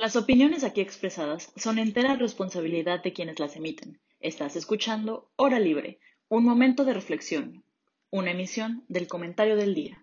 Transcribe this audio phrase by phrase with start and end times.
[0.00, 3.98] Las opiniones aquí expresadas son entera responsabilidad de quienes las emiten.
[4.20, 7.64] Estás escuchando Hora Libre, un momento de reflexión,
[8.08, 10.00] una emisión del comentario del día.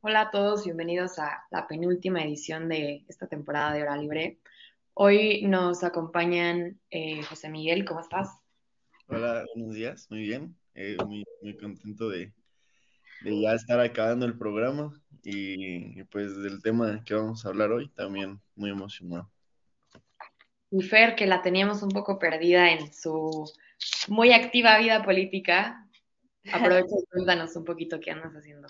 [0.00, 4.40] Hola a todos, bienvenidos a la penúltima edición de esta temporada de Hora Libre.
[4.94, 8.39] Hoy nos acompañan eh, José Miguel, ¿cómo estás?
[9.12, 10.56] Hola, buenos días, muy bien.
[10.72, 12.32] Eh, muy, muy contento de,
[13.22, 14.92] de, ya estar acabando el programa
[15.24, 19.28] y, pues del tema que vamos a hablar hoy, también muy emocionado.
[20.70, 23.50] Y Fer, que la teníamos un poco perdida en su
[24.06, 25.88] muy activa vida política,
[26.52, 28.68] aprovecha y cuéntanos un poquito qué andas haciendo.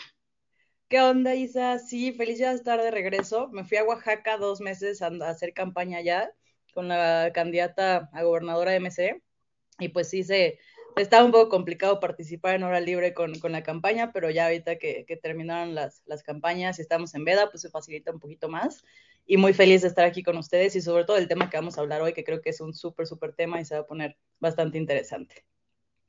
[0.88, 1.78] ¿Qué onda, Isa?
[1.78, 3.48] Sí, feliz de estar de regreso.
[3.48, 6.32] Me fui a Oaxaca dos meses a hacer campaña allá
[6.72, 9.22] con la candidata a gobernadora de MC
[9.80, 10.58] y pues sí se
[10.96, 14.76] estaba un poco complicado participar en hora libre con, con la campaña, pero ya ahorita
[14.76, 18.48] que, que, terminaron las, las campañas y estamos en veda, pues se facilita un poquito
[18.48, 18.84] más.
[19.26, 21.78] Y muy feliz de estar aquí con ustedes y sobre todo el tema que vamos
[21.78, 23.86] a hablar hoy, que creo que es un súper, súper tema y se va a
[23.86, 25.44] poner bastante interesante.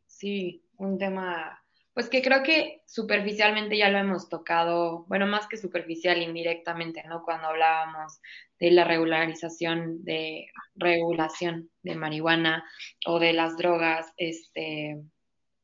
[0.08, 1.61] Sí, un tema
[1.94, 7.24] pues que creo que superficialmente ya lo hemos tocado, bueno, más que superficial, indirectamente, ¿no?
[7.24, 8.22] Cuando hablábamos
[8.60, 12.64] de la regularización de regulación de marihuana
[13.06, 15.02] o de las drogas, este,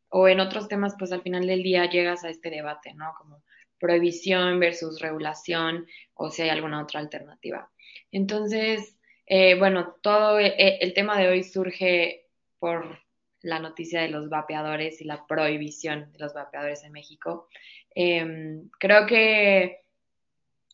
[0.10, 3.14] o en otros temas, pues al final del día llegas a este debate, ¿no?
[3.18, 3.44] Como
[3.80, 7.72] prohibición versus regulación o si hay alguna otra alternativa.
[8.12, 12.26] Entonces, eh, bueno, todo eh, el tema de hoy surge
[12.60, 13.00] por
[13.42, 17.48] la noticia de los vapeadores y la prohibición de los vapeadores en México.
[17.94, 19.84] Em, creo que,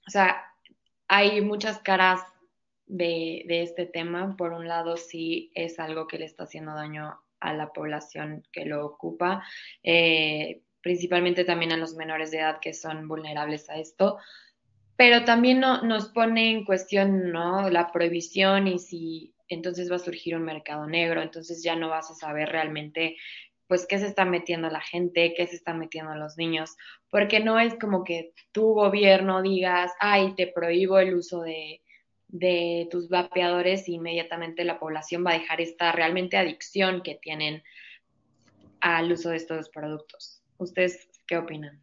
[0.07, 0.43] o sea,
[1.07, 2.21] hay muchas caras
[2.87, 4.35] de, este tema.
[4.37, 8.65] Por un lado, sí es algo que le está haciendo daño a la población que
[8.65, 9.43] lo ocupa,
[9.83, 14.17] eh, principalmente también a los menores de edad que son vulnerables a esto.
[14.95, 17.69] Pero también nos pone en cuestión ¿no?
[17.69, 22.11] la prohibición y si entonces va a surgir un mercado negro, entonces ya no vas
[22.11, 23.17] a saber realmente
[23.67, 26.75] pues qué se está metiendo la gente, qué se está metiendo los niños,
[27.09, 31.81] porque no es como que tu gobierno digas, ay, te prohíbo el uso de,
[32.27, 37.63] de tus vapeadores y inmediatamente la población va a dejar esta realmente adicción que tienen
[38.81, 40.43] al uso de estos productos.
[40.57, 41.81] ¿Ustedes qué opinan?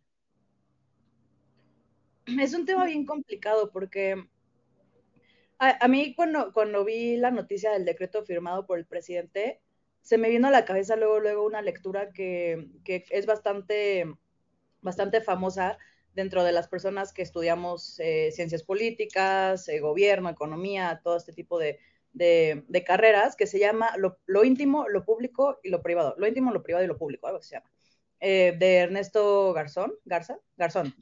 [2.27, 4.29] Es un tema bien complicado porque
[5.61, 9.61] a, mí cuando, cuando vi la noticia del decreto firmado por el presidente,
[10.01, 14.05] se me vino a la cabeza luego, luego una lectura que, que es bastante,
[14.81, 15.79] bastante famosa
[16.15, 21.59] dentro de las personas que estudiamos eh, ciencias políticas, eh, gobierno, economía, todo este tipo
[21.59, 21.79] de,
[22.13, 26.15] de, de carreras, que se llama lo, lo, íntimo, lo público y lo privado.
[26.19, 27.71] Lo íntimo, lo privado y lo público, algo que se llama.
[28.21, 30.95] Eh, de Ernesto Garzón, Garza, Garzón.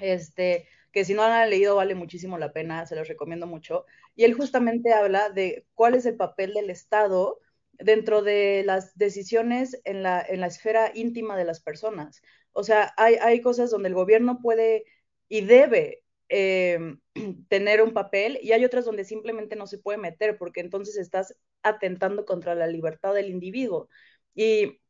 [0.00, 3.84] Este, que si no han leído vale muchísimo la pena, se los recomiendo mucho.
[4.14, 7.38] Y él justamente habla de cuál es el papel del Estado
[7.72, 12.22] dentro de las decisiones en la, en la esfera íntima de las personas.
[12.52, 14.86] O sea, hay, hay cosas donde el gobierno puede
[15.28, 16.96] y debe eh,
[17.50, 21.36] tener un papel y hay otras donde simplemente no se puede meter porque entonces estás
[21.62, 23.90] atentando contra la libertad del individuo.
[24.34, 24.80] Y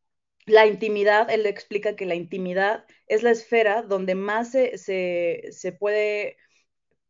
[0.46, 6.36] la intimidad, él explica que la intimidad es la esfera donde más se, se, puede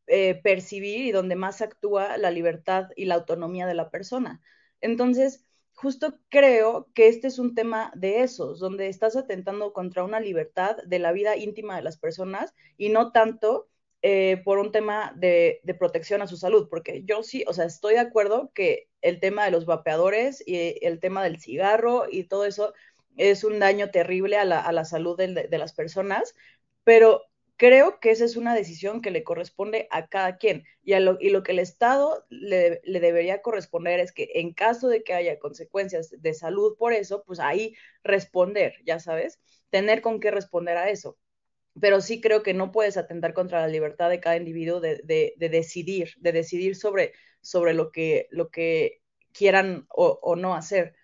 [0.07, 4.41] eh, percibir y donde más actúa la libertad y la autonomía de la persona.
[4.81, 10.21] Entonces, justo creo que este es un tema de esos, donde estás atentando contra una
[10.21, 13.69] libertad de la vida íntima de las personas y no tanto
[14.03, 17.65] eh, por un tema de, de, protección a su salud, porque yo sí, o sea,
[17.65, 22.25] estoy de acuerdo que el tema de los vapeadores y el tema del cigarro y
[22.25, 22.73] todo eso
[23.17, 26.35] es un daño terrible a la, salud de, las personas,
[26.85, 27.23] pero
[27.57, 31.31] creo que esa es una decisión que le corresponde a cada quien y, lo, y
[31.31, 36.11] lo que el Estado le, debería corresponder es que en caso de que haya consecuencias
[36.11, 37.75] de salud por eso, pues ahí
[38.05, 41.19] responder, ya sabes, tener con qué responder a eso.
[41.81, 45.03] Pero sí creo que no puedes atentar contra la libertad de cada individuo de,
[45.37, 47.13] decidir, de decidir sobre,
[47.43, 49.03] sobre lo, que, lo que
[49.33, 50.95] quieran o, o no hacer.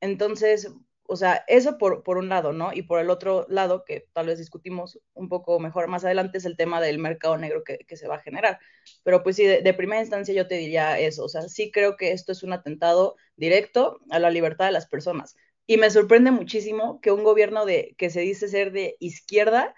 [0.00, 0.68] Entonces,
[1.12, 2.72] o sea, eso por, por, un lado, ¿no?
[2.72, 6.46] Y por el otro lado, que tal vez discutimos un poco mejor más adelante, es
[6.46, 8.58] el tema del mercado negro que, que se va a generar.
[9.02, 12.12] Pero pues sí, de, primera instancia yo te diría eso, o sea, sí creo que
[12.12, 15.36] esto es un atentado directo a la libertad de las personas.
[15.66, 19.74] Y me sorprende muchísimo que un gobierno de, que se dice ser de izquierda,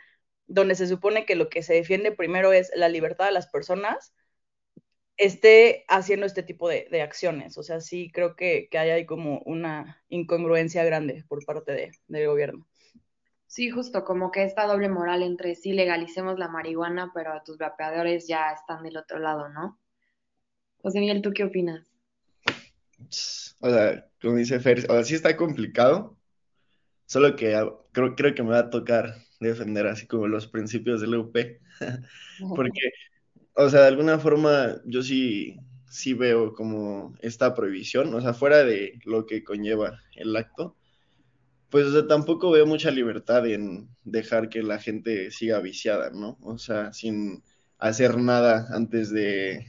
[0.46, 4.14] donde se supone que lo que se defiende primero es la libertad de las personas,
[5.16, 7.56] esté haciendo este tipo de, acciones.
[7.58, 12.26] O sea, sí creo que, hay ahí como una incongruencia grande por parte de, del
[12.26, 12.66] gobierno.
[13.46, 17.58] Sí, justo como que esta doble moral entre sí legalicemos la marihuana, pero a tus
[17.58, 19.78] vapeadores ya están del otro lado, ¿no?
[20.82, 21.87] José Miguel, ¿tú qué opinas?
[23.60, 26.19] O sea, como dice Fer, o sea, sí está complicado,
[27.06, 27.52] solo que
[27.93, 31.37] creo, creo que me va a tocar defender así como los principios del UP,
[32.56, 32.90] porque,
[33.54, 35.56] o sea, de alguna forma yo sí,
[35.88, 40.76] sí veo como esta prohibición, o sea, fuera de lo que conlleva el acto,
[41.70, 46.38] pues o sea, tampoco veo mucha libertad en dejar que la gente siga viciada, ¿no?
[46.40, 47.42] O sea, sin
[47.78, 49.66] hacer nada antes de...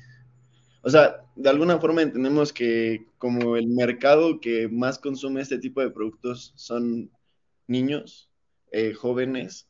[0.83, 5.81] O sea, de alguna forma entendemos que como el mercado que más consume este tipo
[5.81, 7.11] de productos son
[7.67, 8.29] niños,
[8.71, 9.67] eh, jóvenes,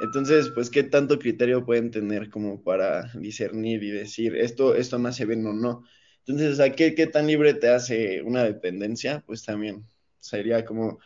[0.00, 5.08] entonces, pues, ¿qué tanto criterio pueden tener como para discernir y decir esto, esto me
[5.10, 5.84] hace bien o no?
[6.26, 9.22] Entonces, sea, ¿qué, ¿qué tan libre te hace una dependencia?
[9.26, 9.84] Pues también
[10.20, 10.98] sería como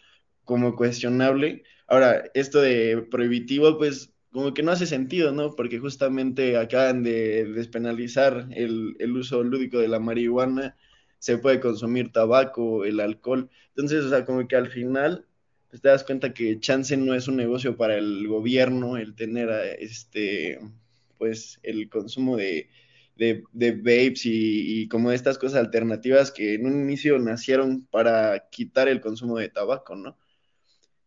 [0.48, 1.64] como cuestionable.
[1.86, 5.54] Ahora, esto de prohibitivo, pues como que no hace sentido, ¿no?
[5.54, 10.76] Porque justamente acaban de despenalizar el, uso lúdico de la marihuana,
[11.18, 13.50] se puede consumir tabaco, el alcohol.
[13.70, 15.26] Entonces, o sea, como que al final
[15.70, 19.50] pues, te das cuenta que chance no es un negocio para el gobierno el tener
[19.78, 20.58] este,
[21.18, 22.70] pues, el consumo de,
[23.16, 28.88] de, vapes y, y, como estas cosas alternativas que en un inicio nacieron para quitar
[28.88, 30.18] el consumo de tabaco, ¿no?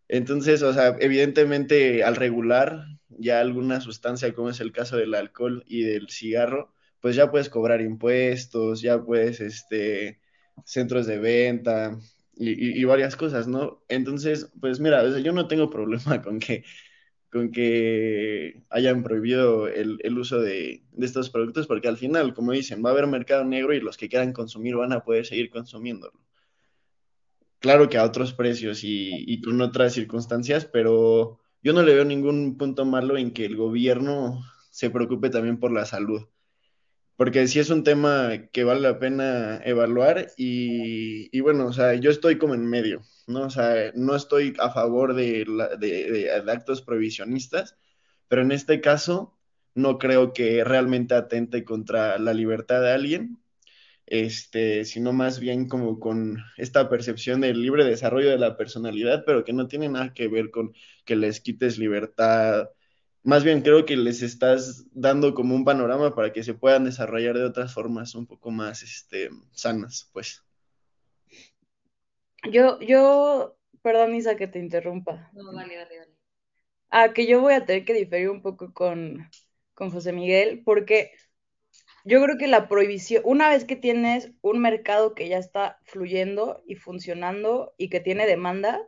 [0.08, 5.64] Entonces, o sea, evidentemente al regular ya alguna sustancia, como es el caso del alcohol
[5.68, 10.20] y del cigarro, pues ya puedes cobrar impuestos, ya puedes, este,
[10.66, 11.98] centros de venta
[12.36, 13.84] y, varias cosas, ¿no?
[13.88, 16.64] Entonces, pues mira, yo no tengo problema con que,
[17.32, 22.84] con que hayan prohibido el, uso de, de, estos productos, porque al final, como dicen,
[22.84, 26.20] va a haber mercado negro y los que quieran consumir van a poder seguir consumiéndolo
[27.62, 32.58] claro que a otros precios y, con otras circunstancias, pero yo no le veo ningún
[32.58, 34.42] punto malo en que el gobierno
[34.72, 36.24] se preocupe también por la salud.
[37.22, 42.10] Porque sí es un tema que vale la pena evaluar y, bueno, o sea, yo
[42.10, 43.42] estoy como en medio, ¿no?
[43.44, 45.46] O sea, no estoy a favor de,
[45.80, 47.78] de actos prohibicionistas,
[48.28, 49.38] pero en este caso
[49.76, 53.38] no creo que realmente atente contra la libertad de alguien
[54.08, 59.44] este, sino más bien como con esta percepción del libre desarrollo de la personalidad, pero
[59.44, 60.74] que no tiene nada que ver con
[61.06, 62.70] que les quites libertad.
[63.24, 67.38] Más bien creo que les estás dando como un panorama para que se puedan desarrollar
[67.38, 70.44] de otras formas un poco más este, sanas, pues.
[72.52, 75.30] Yo, yo, perdón Isa que te interrumpa.
[75.34, 76.16] No, dale, dale, dale.
[76.90, 79.30] Ah, que yo voy a tener que diferir un poco con,
[79.76, 81.12] con José Miguel, porque
[82.04, 86.64] yo creo que la prohibición, una vez que tienes un mercado que ya está fluyendo
[86.66, 88.88] y funcionando y que tiene demanda,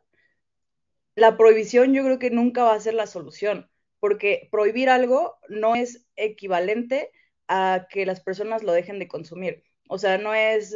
[1.15, 3.69] la prohibición yo creo que nunca va a ser la solución,
[4.03, 7.09] porque prohibir algo no es equivalente
[7.47, 9.63] a que las personas lo dejen de consumir.
[9.87, 10.75] O sea, no es,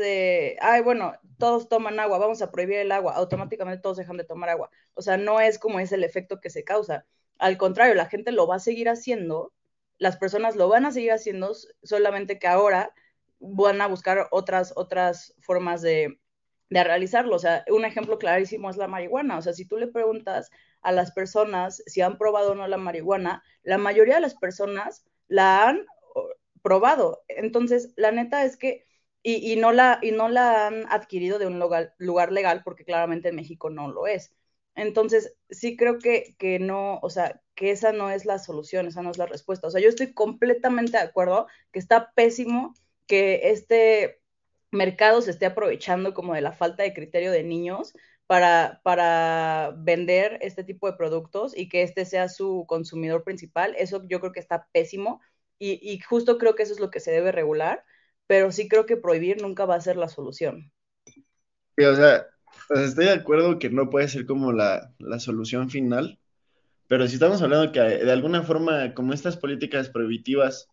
[0.61, 4.47] ay, bueno, todos toman agua, vamos a prohibir el agua, automáticamente todos dejan de tomar
[4.47, 4.69] agua.
[4.93, 7.05] O sea, no es como es el efecto que se causa.
[7.37, 9.51] Al contrario, la gente lo va a seguir haciendo
[9.97, 11.53] las personas lo van a seguir haciendo,
[11.83, 12.93] solamente que ahora
[13.39, 16.19] van a buscar otras, otras formas de,
[16.69, 17.35] realizarlo.
[17.35, 19.37] O sea, un ejemplo clarísimo es la marihuana.
[19.37, 20.51] O sea, si tú le preguntas
[20.81, 25.05] a las personas si han probado o no la marihuana, la mayoría de las personas
[25.27, 25.85] la han
[26.61, 27.23] probado.
[27.27, 28.85] Entonces, la neta es que,
[29.23, 33.29] y, no, la, y no la han adquirido de un lugar, lugar legal, porque claramente
[33.29, 34.33] en México no lo es.
[34.75, 39.01] Entonces, sí creo que, que no, o sea, que esa no es la solución, esa
[39.01, 39.67] no es la respuesta.
[39.67, 42.73] O sea, yo estoy completamente de acuerdo que está pésimo
[43.07, 44.21] que este
[44.71, 47.93] mercado se esté aprovechando como de la falta de criterio de niños
[48.27, 53.73] para, para vender este tipo de productos y que este sea su consumidor principal.
[53.77, 55.21] Eso yo creo que está pésimo
[55.57, 57.83] y, y justo creo que eso es lo que se debe regular,
[58.27, 60.71] pero sí creo que prohibir nunca va a ser la solución.
[61.77, 62.27] Sí, o sea,
[62.69, 66.19] estoy de acuerdo que no puede ser como la, solución final,
[66.87, 70.67] pero si estamos hablando que de alguna forma, como estas políticas prohibitivas,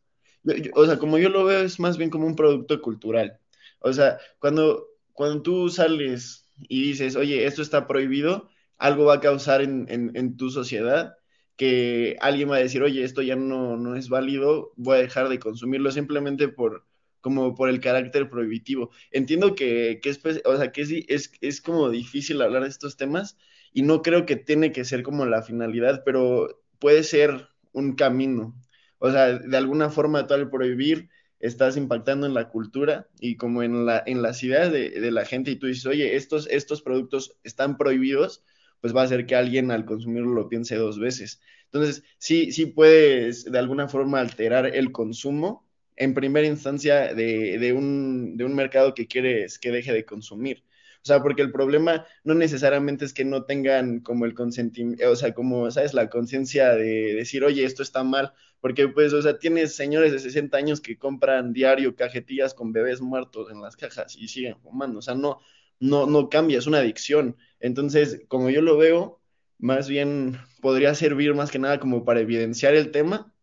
[0.75, 3.39] o sea, como yo lo veo, es más bien como un producto cultural.
[3.81, 9.21] O sea, cuando, cuando tú sales y dices, oye, esto está prohibido, algo va a
[9.21, 11.17] causar en, en, tu sociedad
[11.57, 15.29] que alguien va a decir, oye, esto ya no, no es válido, voy a dejar
[15.29, 16.85] de consumirlo simplemente por,
[17.21, 18.91] como por el carácter prohibitivo.
[19.11, 22.97] Entiendo que, que es, pues, o sea, que es, es, como difícil hablar de estos
[22.97, 23.37] temas
[23.73, 28.55] y no creo que tiene que ser como la finalidad, pero puede ser un camino.
[28.99, 31.09] O sea, de alguna forma tal prohibir
[31.47, 35.27] estás impactando en la cultura y como en, la, en las ideas de, de, la
[35.27, 38.43] gente y tú dices, oye, estos, estos productos están prohibidos,
[38.81, 41.43] pues va a hacer que alguien al consumirlo lo piense dos veces.
[41.67, 47.73] Entonces, sí, sí puedes de alguna forma alterar el consumo en primera instancia de, de,
[47.75, 50.65] un, de un mercado que quieres que deje de consumir.
[51.05, 55.17] O sea, porque el problema no necesariamente es que no tengan como el consentimiento, o
[55.17, 55.93] sea, como, ¿sabes?
[55.93, 60.19] La conciencia de decir, oye, esto está mal, porque pues, o sea, tienes señores de
[60.19, 65.01] 60 años que compran diario cajetillas con bebés muertos en las cajas y siguen fumando,
[65.01, 65.41] o sea, no,
[65.79, 67.37] no, no cambia, es una adicción.
[67.61, 69.21] Entonces, como yo lo veo,
[69.59, 73.35] más bien podría servir más que nada como para evidenciar el tema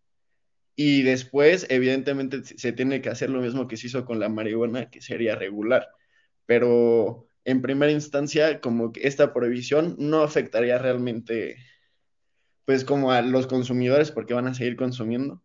[0.75, 4.89] y después, evidentemente, se tiene que hacer lo mismo que se hizo con la marihuana,
[4.89, 5.87] que sería regular.
[6.47, 11.57] Pero en primera instancia, como que esta prohibición no afectaría realmente,
[12.65, 15.43] pues como a los consumidores, porque van a seguir consumiendo,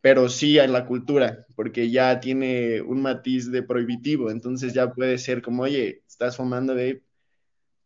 [0.00, 5.18] pero sí a la cultura, porque ya tiene un matiz de prohibitivo, entonces ya puede
[5.18, 7.02] ser como, oye, estás fumando de,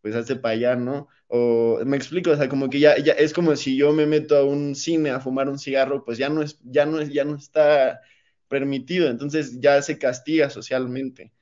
[0.02, 1.09] pues hazte para allá, ¿no?
[1.28, 4.37] O me explico, o sea, como que ya, ya es como si yo me meto
[4.37, 7.25] a un cine a fumar un cigarro, pues ya no es, ya no es, ya
[7.25, 8.00] no está
[8.49, 11.33] permitido, entonces ya se castiga socialmente.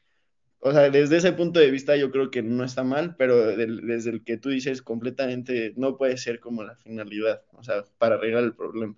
[0.61, 4.11] O sea, desde ese punto de vista yo creo que no está mal, pero desde
[4.11, 8.45] el que tú dices completamente no puede ser como la finalidad, o sea, para arreglar
[8.45, 8.97] el problema.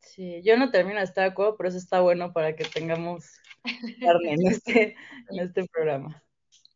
[0.00, 3.40] Sí, yo no termino de estar de acuerdo, pero eso está bueno para que tengamos
[4.00, 4.96] carne en este,
[5.30, 6.22] en este programa.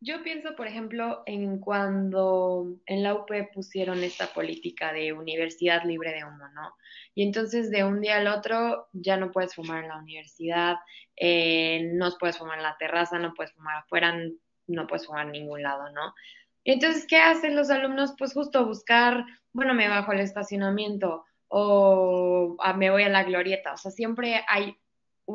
[0.05, 6.13] Yo pienso, por ejemplo, en cuando en la UP pusieron esta política de universidad libre
[6.13, 6.75] de humo, ¿no?
[7.15, 10.75] Y entonces de un día al otro ya no puedes fumar en la universidad,
[11.15, 14.13] eh, no puedes fumar en la terraza, no puedes fumar afuera,
[14.67, 16.13] no puedes fumar en ningún lado, ¿no?
[16.65, 18.15] Y entonces, ¿qué hacen los alumnos?
[18.19, 23.75] Pues justo buscar, bueno, me bajo al estacionamiento o ah, me voy a la glorieta,
[23.75, 24.77] o sea, siempre hay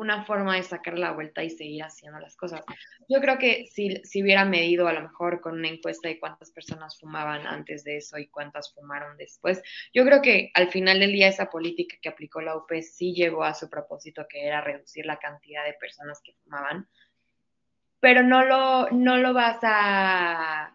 [0.00, 2.62] una forma de sacar la vuelta y seguir haciendo las cosas.
[3.08, 6.50] Yo creo que si, si hubiera medido a lo mejor con una encuesta de cuántas
[6.50, 9.62] personas fumaban antes de eso y cuántas fumaron después,
[9.92, 13.44] yo creo que al final del día esa política que aplicó la UP sí llegó
[13.44, 16.88] a su propósito, que era reducir la cantidad de personas que fumaban,
[18.00, 20.66] pero no lo, no lo vas a,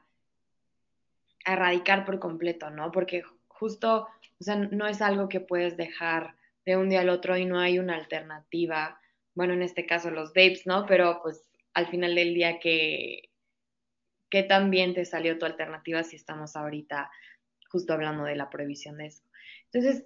[1.46, 2.92] a erradicar por completo, ¿no?
[2.92, 4.08] Porque justo,
[4.40, 7.60] o sea, no es algo que puedes dejar de un día al otro y no
[7.60, 9.00] hay una alternativa
[9.36, 10.86] bueno, en este caso los vapes, ¿no?
[10.86, 13.30] Pero pues al final del día que,
[14.30, 17.10] que también te salió tu alternativa si estamos ahorita
[17.70, 19.24] justo hablando de la prohibición de eso.
[19.72, 20.06] Entonces,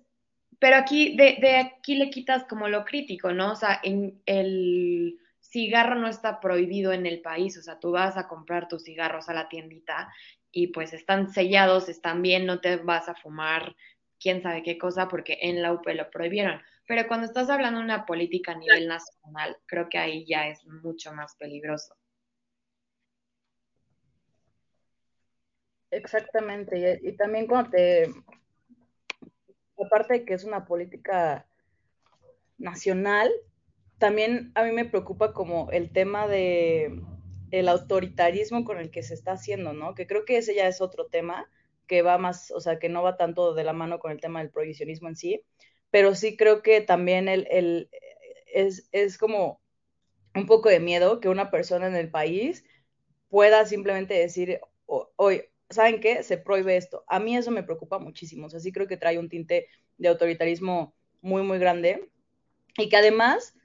[0.60, 3.52] pero aquí, de, de aquí le quitas como lo crítico, ¿no?
[3.52, 8.18] O sea, en el cigarro no está prohibido en el país, o sea, tú vas
[8.18, 10.12] a comprar tus cigarros a la tiendita
[10.52, 13.76] y pues están sellados, están bien, no te vas a fumar
[14.20, 16.62] quién sabe qué cosa porque en la UP lo prohibieron.
[16.88, 20.66] Pero cuando estás hablando de una política a nivel nacional, creo que ahí ya es
[20.66, 21.96] mucho más peligroso.
[25.92, 28.10] Exactamente, y, también cuando te,
[29.78, 31.46] aparte de que es una política
[32.58, 33.32] nacional,
[33.98, 37.02] también a mí me preocupa como el tema de
[37.52, 39.96] el autoritarismo con el que se está haciendo, ¿no?
[39.96, 41.50] Que creo que ese ya es otro tema
[41.88, 44.40] que va más, o sea, que no va tanto de la mano con el tema
[44.40, 45.42] del prohibicionismo en sí,
[45.92, 47.90] pero sí creo que también el, el
[48.54, 49.62] es, es, como
[50.36, 52.66] un poco de miedo que una persona en el país
[53.30, 56.24] pueda simplemente decir, oye, ¿saben qué?
[56.24, 57.04] Se prohíbe esto.
[57.08, 59.68] A mí eso me preocupa muchísimo, o sea, sí creo que trae un tinte
[59.98, 62.10] de autoritarismo muy, muy grande
[62.78, 63.56] y que además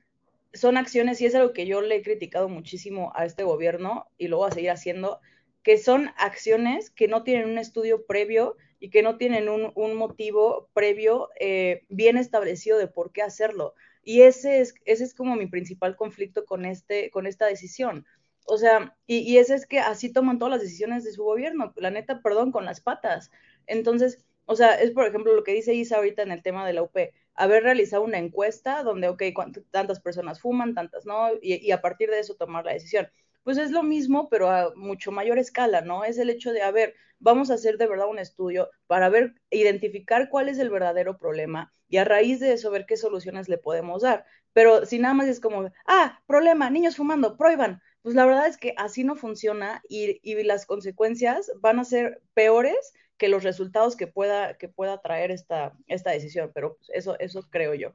[0.55, 4.29] son acciones, y es algo que yo le he criticado muchísimo a este gobierno y
[4.29, 5.21] lo voy a seguir haciendo,
[5.63, 9.95] que son acciones que no tienen un estudio previo y que no tienen un, un
[9.95, 13.75] motivo previo eh, bien establecido de por qué hacerlo.
[14.03, 18.05] Y ese es, ese es como mi principal conflicto con, este, con esta decisión.
[18.45, 21.73] O sea, y, y ese es que así toman todas las decisiones de su gobierno,
[21.77, 23.31] la neta, perdón, con las patas.
[23.69, 26.73] Entonces, o sea, es por ejemplo lo que dice Isa ahorita en el tema de
[26.73, 26.97] la UP,
[27.35, 29.23] haber realizado una encuesta donde, ok,
[29.71, 33.07] tantas personas fuman, tantas no, y, y, a partir de eso tomar la decisión
[33.43, 36.05] pues es lo mismo, pero a mucho mayor escala, ¿no?
[36.05, 39.35] Es el hecho de, a ver, vamos a hacer de verdad un estudio para ver,
[39.51, 43.59] identificar cuál es el verdadero problema y a raíz de eso ver qué soluciones le
[43.59, 44.25] podemos dar.
[44.53, 47.81] Pero si nada más es como, ah, problema, niños fumando, prohíban.
[48.03, 52.23] Pues la verdad es que así no funciona y, y las consecuencias van a ser
[52.35, 56.51] peores que los resultados que pueda, que pueda traer esta, esta decisión.
[56.55, 57.95] Pero pues, eso, eso creo yo.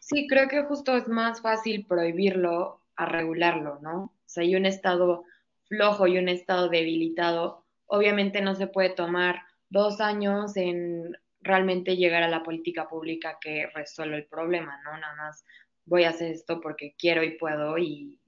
[0.00, 4.12] Sí, creo que justo es más fácil prohibirlo a regularlo, ¿no?
[4.32, 5.24] Sea, hay un estado
[5.64, 12.22] flojo y un estado debilitado, obviamente no se puede tomar dos años en realmente llegar
[12.22, 14.96] a la política pública que resuelve el problema, ¿no?
[14.98, 15.44] Nada más
[15.84, 18.18] voy a hacer esto porque quiero y puedo y,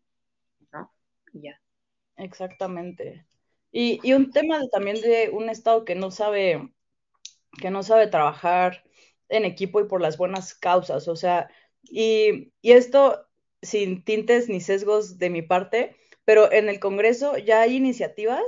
[0.73, 0.92] ¿no?
[1.32, 1.61] Ya.
[2.16, 3.25] Exactamente.
[3.70, 6.73] Y, y un tema también de un Estado que no sabe,
[7.61, 8.84] que no sabe trabajar
[9.28, 11.08] en equipo y por las buenas causas.
[11.08, 11.49] O sea,
[11.82, 13.26] y, y esto
[13.64, 18.42] sin tintes ni sesgos de mi parte, pero en el Congreso ya hay iniciativas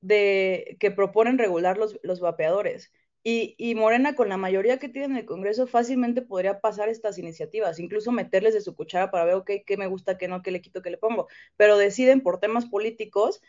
[0.00, 2.92] de, que proponen regular los, los vapeadores.
[3.24, 7.18] Y, y, Morena, con la mayoría que tiene en el Congreso, fácilmente podría pasar estas
[7.18, 10.50] iniciativas, incluso meterles de su cuchara para ver, ok, qué me gusta, qué no, qué
[10.50, 11.28] le quito, qué le pongo.
[11.56, 13.40] Pero deciden por temas políticos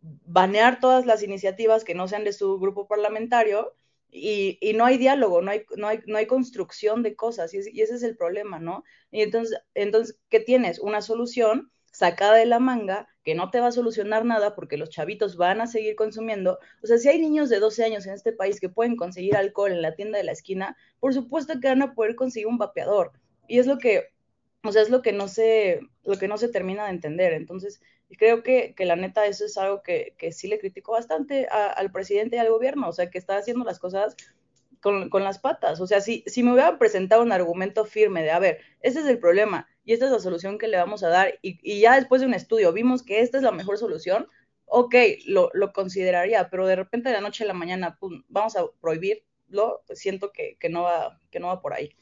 [0.00, 3.74] banear todas las iniciativas que no sean de su grupo parlamentario
[4.12, 7.80] y, no hay diálogo, no hay, no hay, no hay construcción de cosas, y, y,
[7.80, 8.84] ese es el problema, ¿no?
[9.10, 10.78] Y entonces, entonces, ¿qué tienes?
[10.78, 14.90] Una solución sacada de la manga que no te va a solucionar nada porque los
[14.90, 16.58] chavitos van a seguir consumiendo.
[16.82, 19.72] O sea, si hay niños de 12 años en este país que pueden conseguir alcohol
[19.72, 23.12] en la tienda de la esquina, por supuesto que van a poder conseguir un vapeador.
[23.46, 24.08] Y es lo que,
[24.64, 27.32] o sea, es lo que no se, lo que no se termina de entender.
[27.32, 27.80] Entonces,
[28.16, 31.90] creo que, que la neta eso es algo que, que sí le critico bastante al
[31.92, 34.16] presidente y al gobierno, o sea, que está haciendo las cosas
[34.80, 35.80] con, con, las patas.
[35.80, 39.06] O sea, si, si me hubieran presentado un argumento firme de, a ver, este es
[39.06, 41.96] el problema y esta es la solución que le vamos a dar, y, y ya
[41.96, 44.28] después de un estudio vimos que esta es la mejor solución,
[44.66, 44.94] ok,
[45.26, 48.64] lo, lo consideraría, pero de repente de la noche a la mañana, pum, vamos a
[48.80, 51.94] prohibirlo, siento que, que, no va, que no va por ahí.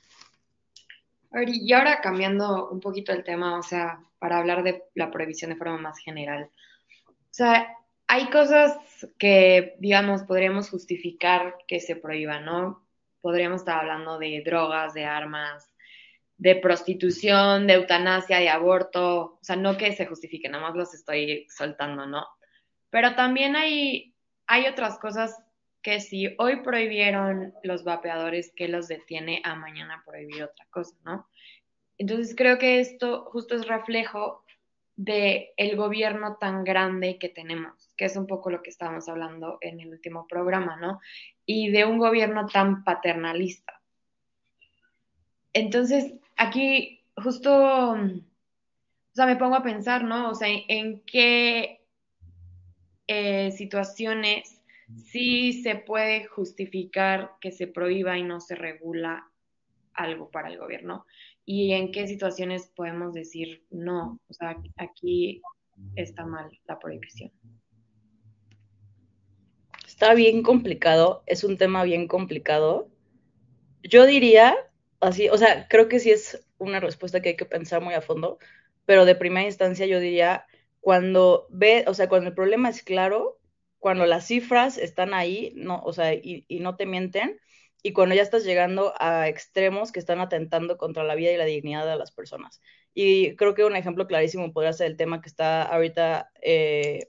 [1.32, 5.56] Y ahora cambiando un poquito el tema, o sea, para hablar de la prohibición de
[5.56, 6.50] forma más general.
[7.06, 7.76] O sea,
[8.08, 8.76] hay cosas
[9.18, 12.84] que, digamos, podríamos justificar que se prohíban, ¿no?
[13.20, 15.72] Podríamos estar hablando de drogas, de armas,
[16.37, 20.94] de prostitución, de eutanasia, de aborto, o sea, no que se justifique, nada más los
[20.94, 22.26] estoy soltando, ¿no?
[22.88, 24.14] Pero también hay,
[24.46, 25.37] hay otras cosas
[25.82, 31.26] que si hoy prohibieron los vapeadores, ¿qué los detiene a mañana prohibir otra cosa, no?
[31.99, 34.44] Entonces creo que esto justo es reflejo
[34.96, 39.58] de el gobierno tan grande que tenemos, que es un poco lo que estábamos hablando
[39.62, 41.00] en el último programa, ¿no?
[41.46, 43.80] Y de un gobierno tan paternalista.
[45.52, 47.99] Entonces, aquí justo, o
[49.14, 50.30] sea, me pongo a pensar, ¿no?
[50.30, 51.80] O sea, en, qué
[53.06, 54.59] eh, situaciones
[54.97, 59.31] sí se puede justificar que se prohíba y no se regula
[59.93, 61.05] algo para el gobierno
[61.45, 65.43] y en qué situaciones podemos decir no, o sea, aquí
[65.97, 67.33] está mal la prohibición.
[69.87, 72.89] Está bien complicado, es un tema bien complicado.
[73.83, 74.55] Yo diría
[75.00, 78.00] así, o sea, creo que sí es una respuesta que hay que pensar muy a
[78.00, 78.39] fondo,
[78.87, 80.47] pero de primera instancia yo diría
[80.81, 83.40] cuando ve, o sea, cuando el problema es claro,
[83.80, 87.40] cuando las cifras están ahí, no, o sea, y, no te mienten,
[87.82, 91.47] y cuando ya estás llegando a extremos que están atentando contra la vida y la
[91.47, 92.60] dignidad de las personas.
[92.95, 97.08] Y creo que un ejemplo clarísimo podría ser el tema que está ahorita eh,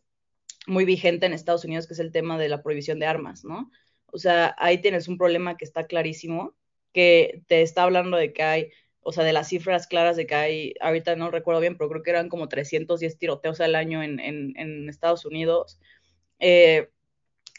[0.65, 3.69] muy vigente en Estados Unidos, que es el tema de la prohibición de armas, ¿no?
[4.07, 6.55] O sea, ahí tienes un problema que está clarísimo,
[6.93, 10.35] que te está hablando de que hay, o sea, de las cifras claras de que
[10.35, 14.19] hay, ahorita no recuerdo bien, pero creo que eran como 310 tiroteos al año en,
[14.21, 15.79] en Estados Unidos
[16.41, 16.89] eh,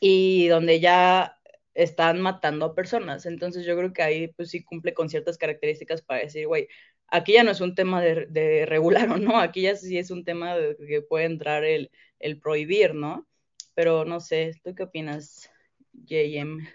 [0.00, 1.38] y donde ya
[1.74, 3.24] están matando a personas.
[3.24, 6.68] Entonces yo creo que ahí pues sí cumple con ciertas características para decir, güey,
[7.08, 10.24] aquí ya no es un tema de, regular o no, aquí ya sí es un
[10.24, 13.26] tema de que puede entrar el, el prohibir, ¿no?
[13.74, 15.48] Pero no sé, ¿tú qué opinas,
[15.92, 16.66] JM?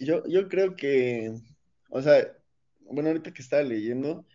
[0.00, 1.32] Yo, yo creo que,
[1.88, 2.36] o sea,
[2.80, 4.26] bueno, ahorita que estaba leyendo,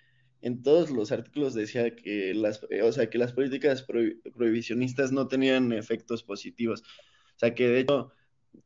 [0.41, 5.73] en todos los artículos decía que las, o sea, que las políticas prohibicionistas no tenían
[5.73, 6.83] efectos positivos.
[7.39, 8.11] O sea, que de hecho,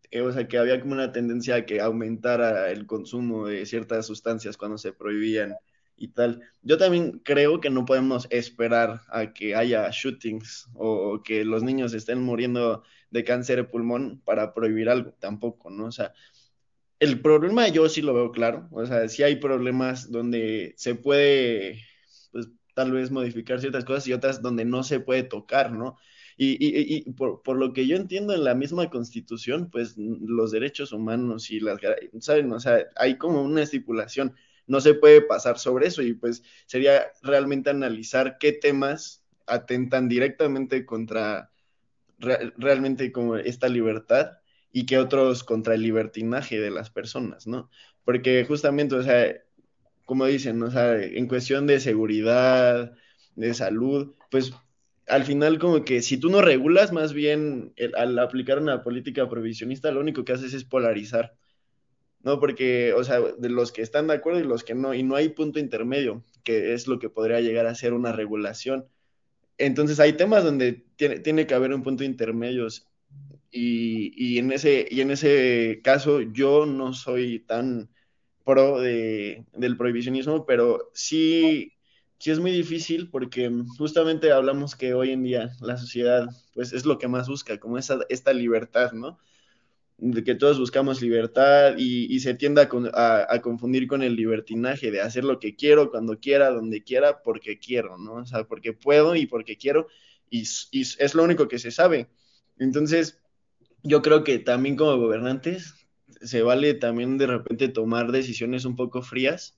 [0.09, 4.07] eh, o sea, que había como una tendencia a que aumentara el consumo de ciertas
[4.07, 5.55] sustancias cuando se prohibían
[5.95, 6.41] y tal.
[6.63, 11.61] Yo también creo que no podemos esperar a que haya shootings o, o que los
[11.61, 15.85] niños estén muriendo de cáncer de pulmón para prohibir algo, tampoco, ¿no?
[15.85, 16.13] O sea,
[16.99, 21.83] el problema yo sí lo veo claro, o sea, sí hay problemas donde se puede,
[22.31, 25.97] pues tal vez modificar ciertas cosas y otras donde no se puede tocar, ¿no?
[26.37, 30.51] Y, y, y por, por, lo que yo entiendo en la misma constitución, pues los
[30.51, 31.79] derechos humanos y las,
[32.19, 32.51] ¿saben?
[32.51, 34.35] O sea, hay como una estipulación,
[34.67, 40.85] no se puede pasar sobre eso y pues sería realmente analizar qué temas atentan directamente
[40.85, 41.51] contra
[42.19, 44.37] re, realmente como esta libertad
[44.71, 47.69] y qué otros contra el libertinaje de las personas, ¿no?
[48.05, 49.35] Porque justamente, o sea,
[50.05, 52.93] como dicen, o sea, en cuestión de seguridad,
[53.35, 54.53] de salud, pues
[55.07, 59.91] al final como que si tú no regulas, más bien al aplicar una política provisionista,
[59.91, 61.35] lo único que haces es polarizar.
[62.23, 62.39] ¿no?
[62.39, 65.15] Porque, o sea, de los que están de acuerdo y los que no, y no
[65.15, 68.87] hay punto intermedio, que es lo que podría llegar a ser una regulación.
[69.57, 72.67] Entonces hay temas donde tiene, tiene que haber un punto intermedio
[73.51, 77.89] y, y, en ese, y en ese caso yo no soy tan
[78.43, 81.72] pro de, del prohibicionismo, pero sí,
[82.23, 86.85] sí es muy difícil porque justamente hablamos que hoy en día la sociedad pues es
[86.85, 89.19] lo que más busca, como esa, esta libertad, ¿no?
[89.97, 94.89] de que todos buscamos libertad y, y se tiende a, a, confundir con el libertinaje
[94.89, 98.13] de hacer lo que quiero, cuando quiera, donde quiera, porque quiero, ¿no?
[98.13, 99.87] O sea, porque puedo y porque quiero,
[100.29, 102.07] y, y es lo único que se sabe.
[102.57, 103.21] Entonces,
[103.83, 105.73] yo creo que también como gobernantes
[106.21, 109.57] se vale también de repente tomar decisiones un poco frías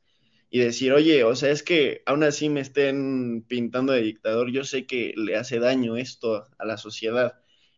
[0.50, 4.64] y decir, oye, o sea, es que aún así me estén pintando de dictador, yo
[4.64, 7.36] sé que le hace daño esto a la sociedad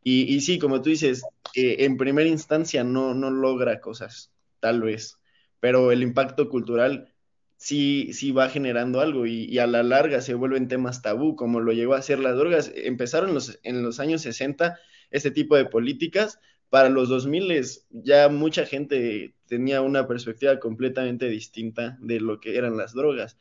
[0.10, 4.82] y, y sí, como tú dices, eh, en primera instancia no, no logra cosas, tal
[4.82, 5.20] vez,
[5.60, 7.14] pero el impacto cultural
[7.58, 11.60] sí, sí va generando algo y, y, a la larga se vuelven temas tabú, como
[11.60, 12.72] lo llegó a hacer las drogas.
[12.76, 14.80] Empezaron los, en los años 60
[15.12, 21.98] este tipo de políticas, para los 2000 ya mucha gente tenía una perspectiva completamente distinta
[22.02, 23.38] de lo que eran las drogas.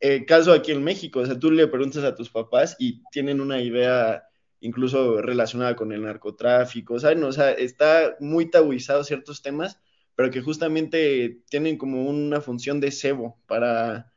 [0.00, 3.40] Eh, caso aquí en México, o sea, tú le preguntas a tus papás y tienen
[3.40, 4.24] una idea
[4.60, 7.24] incluso relacionada con el narcotráfico, ¿saben?
[7.24, 9.80] O sea, está muy tabuizado ciertos temas,
[10.14, 14.12] pero que justamente tienen como una función de cebo para,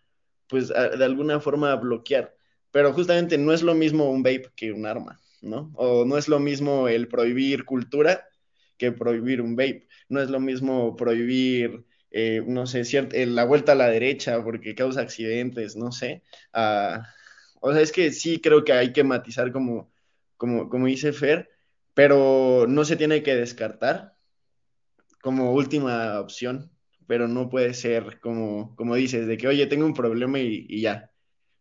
[0.47, 2.35] pues, de alguna forma bloquear.
[2.71, 5.71] Pero justamente no es lo mismo un vape que un arma, ¿no?
[5.75, 8.28] O no es lo mismo el prohibir cultura
[8.79, 9.87] que prohibir un vape.
[10.09, 12.81] No es lo mismo prohibir, eh, no sé,
[13.13, 16.23] eh, la vuelta a la derecha porque causa accidentes, no sé.
[16.53, 17.01] Uh,
[17.61, 19.91] o sea, es que sí creo que hay que matizar como
[20.39, 21.49] como, como dice Fer,
[21.93, 24.15] pero no se tiene que descartar
[25.21, 26.71] como última opción,
[27.07, 31.11] pero no puede ser como, como dices, de que, oye, tengo un problema y ya,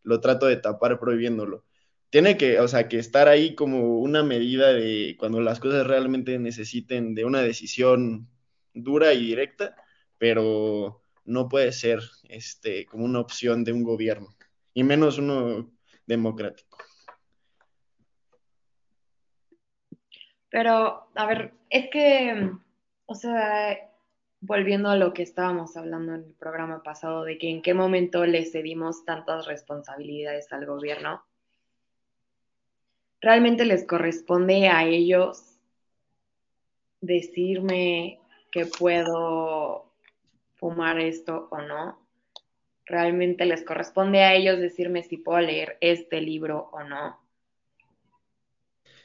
[0.04, 1.64] lo trato de tapar prohibiéndolo.
[2.10, 6.38] Tiene que, o sea, que estar ahí como una medida de cuando las cosas realmente
[6.38, 8.28] necesiten de una decisión
[8.72, 9.76] dura y directa,
[10.16, 14.28] pero no puede ser este, como una opción de un gobierno,
[14.72, 15.70] y menos uno
[16.06, 16.78] democrático.
[20.50, 22.50] Pero, a ver, es que,
[23.04, 23.78] o sea,
[24.40, 28.24] volviendo a lo que estábamos hablando en el programa pasado, de que en qué momento
[28.24, 31.22] le cedimos tantas responsabilidades al gobierno,
[33.20, 35.58] realmente les corresponde a ellos
[37.00, 39.92] decirme que puedo
[40.56, 41.98] fumar esto o no.
[42.86, 47.18] Realmente les corresponde a ellos decirme si puedo leer este libro o no.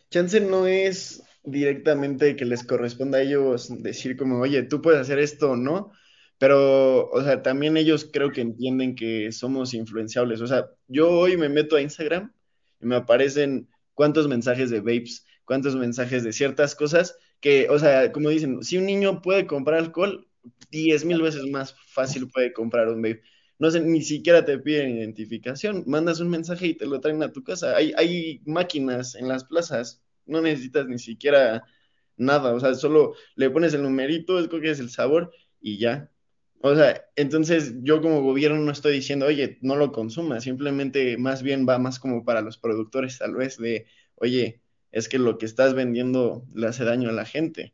[0.09, 5.19] Chance no es directamente que les corresponda a ellos decir como, oye, tú puedes hacer
[5.19, 5.91] esto o no,
[6.37, 10.41] pero, o sea, también ellos creo que entienden que somos influenciables.
[10.41, 12.31] O sea, yo hoy me meto a Instagram
[12.79, 18.11] y me aparecen cuántos mensajes de vapes, cuántos mensajes de ciertas cosas que, o sea,
[18.11, 20.27] como dicen, si un niño puede comprar alcohol,
[20.71, 23.21] diez mil veces más fácil puede comprar un vape.
[23.59, 27.31] No sé, ni siquiera te piden identificación, mandas un mensaje y te lo traen a
[27.31, 27.75] tu casa.
[27.75, 31.63] Hay, hay máquinas en las plazas no necesitas ni siquiera
[32.17, 36.11] nada, o sea, solo le pones el numerito, escoges el sabor y ya.
[36.65, 41.43] O sea, entonces yo como gobierno no estoy diciendo, oye, no lo consumas, simplemente más
[41.43, 44.61] bien va más como para los productores tal vez de, oye,
[44.93, 47.73] es que lo que estás vendiendo le hace daño a la gente.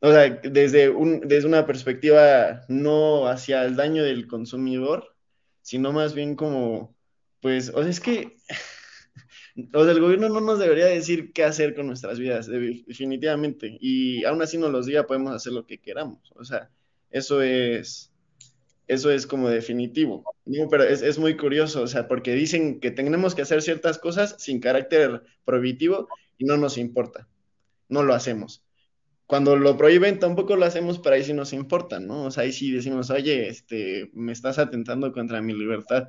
[0.00, 5.14] O sea, desde, un, desde una perspectiva no hacia el daño del consumidor,
[5.62, 6.96] sino más bien como,
[7.40, 8.36] pues, o sea, es que
[9.74, 13.78] o sea, el gobierno no nos debería decir qué hacer con nuestras vidas, definitivamente.
[13.80, 16.32] Y aún así nos los diga, podemos hacer lo que queramos.
[16.34, 16.68] O sea,
[17.12, 18.12] eso es,
[18.88, 20.24] eso es como definitivo.
[20.70, 24.36] pero es, es, muy curioso, o sea, porque dicen que tenemos que hacer ciertas cosas
[24.38, 27.28] sin carácter prohibitivo y no nos importa.
[27.88, 28.64] No lo hacemos.
[29.26, 32.24] Cuando lo prohíben, tampoco lo hacemos, pero ahí sí nos importa, ¿no?
[32.24, 36.08] O sea, ahí sí decimos, oye, este, me estás atentando contra mi libertad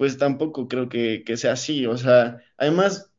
[0.00, 1.84] pues tampoco creo que, sea así.
[1.84, 3.12] O sea, además,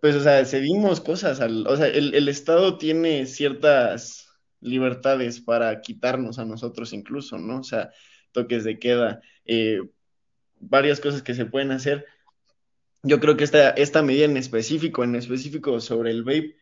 [0.00, 4.21] pues, o sea, cedimos cosas o sea, el, Estado tiene ciertas
[4.62, 7.58] libertades para quitarnos a nosotros incluso, ¿no?
[7.58, 7.90] O sea,
[8.32, 9.80] toques de queda, eh,
[10.58, 12.06] varias cosas que se pueden hacer.
[13.02, 16.56] Yo creo que esta, esta medida en específico, en específico sobre el vape,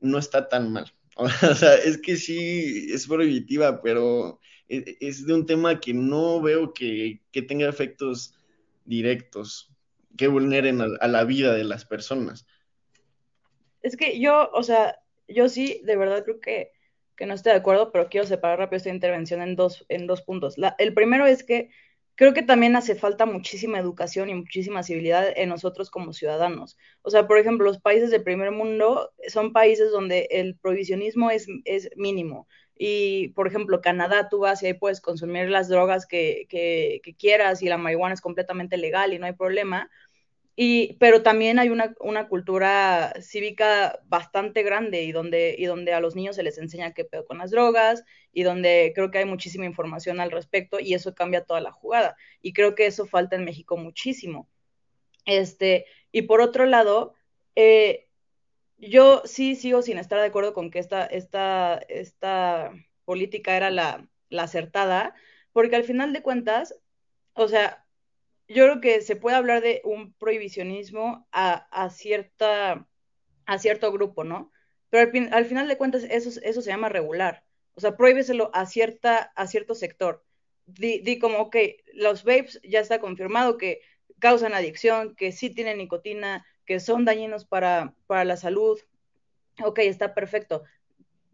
[0.00, 0.92] no está tan mal.
[1.50, 6.40] O sea, es que sí, es prohibitiva, pero e, es de un tema que no
[6.40, 8.34] veo que, que tenga efectos
[8.84, 9.70] directos
[10.16, 12.46] que vulneren a, la vida de las personas.
[13.82, 16.72] Es que yo, o sea, yo sí, de verdad creo que,
[17.20, 20.22] que no esté de acuerdo, pero quiero separar rápido esta intervención en dos, en dos
[20.22, 20.56] puntos.
[20.78, 21.68] el primero es que
[22.14, 26.78] creo que también hace falta muchísima educación y muchísima civilidad en nosotros como ciudadanos.
[27.02, 31.46] O sea, por ejemplo, los países del primer mundo son países donde el prohibicionismo es,
[31.66, 32.48] es mínimo.
[32.74, 37.14] Y, por ejemplo, Canadá, tú vas y ahí puedes consumir las drogas que, que, que
[37.14, 39.90] quieras y la marihuana es completamente legal y no hay problema
[40.62, 46.00] y, pero también hay una, una, cultura cívica bastante grande y donde, y donde a
[46.00, 49.24] los niños se les enseña qué pedo con las drogas y donde creo que hay
[49.24, 52.14] muchísima información al respecto y eso cambia toda la jugada.
[52.42, 54.50] Y creo que eso falta en México muchísimo.
[55.24, 57.14] Este, y por otro lado,
[57.56, 58.10] eh,
[58.76, 62.70] yo sí sigo sin estar de acuerdo con que esta, esta, esta
[63.06, 65.14] política era la, la acertada,
[65.54, 66.78] porque al final de cuentas,
[67.32, 67.86] o sea,
[68.50, 72.88] yo creo que se puede hablar de un prohibicionismo a, cierta,
[73.46, 74.50] a cierto grupo, ¿no?
[74.90, 77.44] Pero al, final de cuentas eso, eso se llama regular.
[77.74, 80.24] O sea, prohíbeselo a, cierta, a cierto sector.
[80.66, 81.56] Di, como, ok,
[81.94, 83.82] los vapes ya está confirmado que
[84.18, 88.80] causan adicción, que sí tienen nicotina, que son dañinos para, para la salud.
[89.62, 90.64] Ok, está perfecto.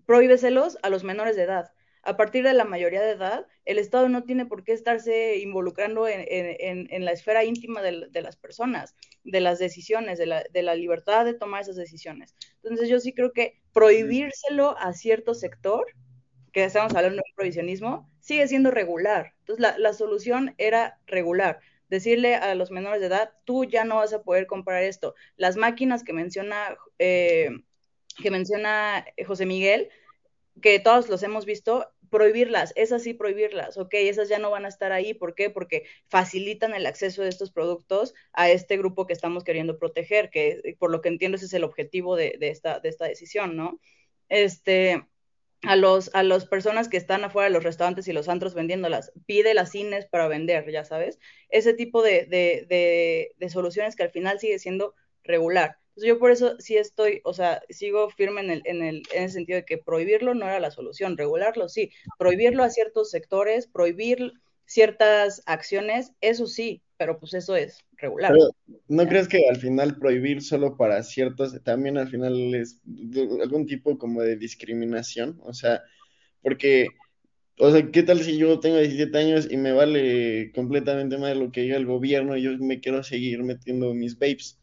[0.05, 1.73] Prohíbeselos a los menores de edad
[2.07, 6.07] a partir de la mayoría de edad, el Estado no tiene por qué estarse involucrando
[6.07, 10.27] en, la esfera íntima de, las personas, de las decisiones, de
[10.63, 12.37] la, libertad de tomar esas decisiones.
[12.63, 15.85] Entonces yo sí creo que prohibírselo a cierto sector,
[16.53, 19.35] que estamos hablando de prohibicionismo, sigue siendo regular.
[19.41, 24.13] Entonces la, solución era regular decirle a los menores de edad, tú ya no vas
[24.13, 25.15] a poder comprar esto.
[25.37, 27.51] Las máquinas que menciona, eh,
[28.23, 29.89] que menciona José Miguel,
[30.61, 34.69] que todos los hemos visto, prohibirlas, esas sí prohibirlas, ok, esas ya no van a
[34.69, 35.51] estar ahí, ¿por qué?
[35.51, 40.77] Porque facilitan el acceso de estos productos a este grupo que estamos queriendo proteger, que
[40.79, 43.81] por lo que entiendo ese es el objetivo de, esta, de esta decisión, ¿no?
[44.29, 45.07] Este,
[45.63, 49.13] a los a las personas que están afuera de los restaurantes y los antros vendiéndolas,
[49.27, 52.27] pide las cines para vender, ya sabes, ese tipo de,
[53.39, 57.63] de soluciones que al final sigue siendo regular yo por eso sí estoy, o sea,
[57.71, 60.71] sigo firme en el, en el, en el sentido de que prohibirlo no era la
[60.71, 64.35] solución, regularlo sí, prohibirlo a ciertos sectores, prohibir
[64.67, 68.35] ciertas acciones, eso sí, pero pues eso es regular.
[68.89, 72.81] ¿No crees que al final prohibir solo para ciertos, también al final es
[73.41, 75.41] algún tipo como de discriminación?
[75.45, 75.83] O sea,
[76.43, 76.89] porque,
[77.59, 81.53] o sea, ¿qué tal si yo tengo 17 años y me vale completamente más lo
[81.53, 84.59] que diga el gobierno y yo me quiero seguir metiendo mis vapes?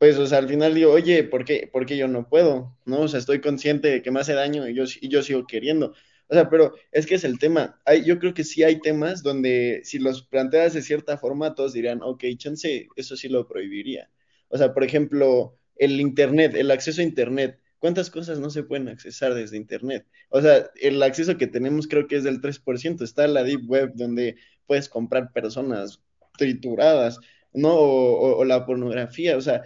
[0.00, 2.74] Pues, o sea, al final digo, oye, ¿por qué, ¿por qué yo no puedo?
[2.86, 3.02] ¿No?
[3.02, 5.94] O sea, estoy consciente de que me hace daño y yo, y yo sigo queriendo.
[6.28, 7.78] O sea, pero es que es el tema.
[7.84, 11.74] Hay, yo creo que sí hay temas donde si los planteas de cierta forma, todos
[11.74, 14.10] dirían, ok, chance, eso sí lo prohibiría.
[14.48, 17.60] O sea, por ejemplo, el Internet, el acceso a Internet.
[17.78, 20.06] ¿Cuántas cosas no se pueden accesar desde Internet?
[20.30, 23.04] O sea, el acceso que tenemos creo que es del 3%.
[23.04, 24.36] Está la Deep Web donde
[24.66, 26.00] puedes comprar personas
[26.38, 27.20] trituradas,
[27.52, 27.74] ¿no?
[27.74, 29.36] O, o la pornografía.
[29.36, 29.62] O sea,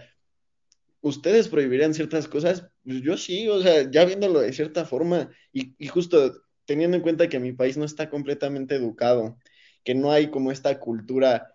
[1.05, 2.67] ¿ustedes prohibirían ciertas cosas?
[2.83, 7.29] Pues yo sí, o sea, ya viéndolo de cierta forma y, justo teniendo en cuenta
[7.29, 9.37] que mi país no está completamente educado,
[9.83, 11.53] que no hay como esta cultura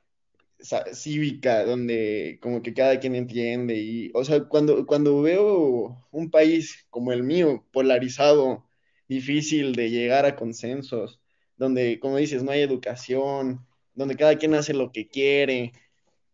[0.92, 6.86] cívica donde como que cada quien entiende y, o sea, cuando, cuando veo un país
[6.90, 8.68] como el mío, polarizado,
[9.08, 11.20] difícil de llegar a consensos,
[11.56, 15.72] donde, como dices, no hay educación, donde cada quien hace lo que quiere,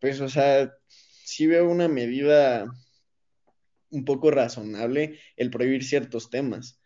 [0.00, 2.66] pues, o sea, sí veo una medida
[3.90, 6.80] un poco razonable el prohibir ciertos temas.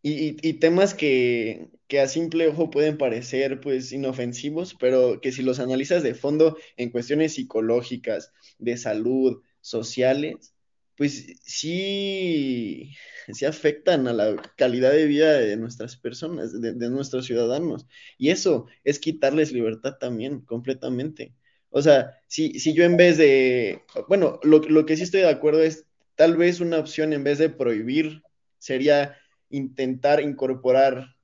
[0.00, 1.68] Y, temas que,
[2.00, 6.90] a simple ojo pueden parecer pues inofensivos, pero que si los analizas de fondo en
[6.90, 10.54] cuestiones psicológicas, de salud, sociales,
[10.96, 12.92] pues sí,
[13.32, 17.86] sí afectan a la calidad de vida de nuestras personas, de, nuestros ciudadanos.
[18.18, 21.34] Y eso es quitarles libertad también, completamente.
[21.70, 25.28] O sea, si, si yo en vez de, bueno, lo, lo que sí estoy de
[25.28, 25.87] acuerdo es
[26.18, 28.24] Tal vez una opción en vez de prohibir
[28.58, 29.16] sería
[29.50, 31.14] intentar incorporar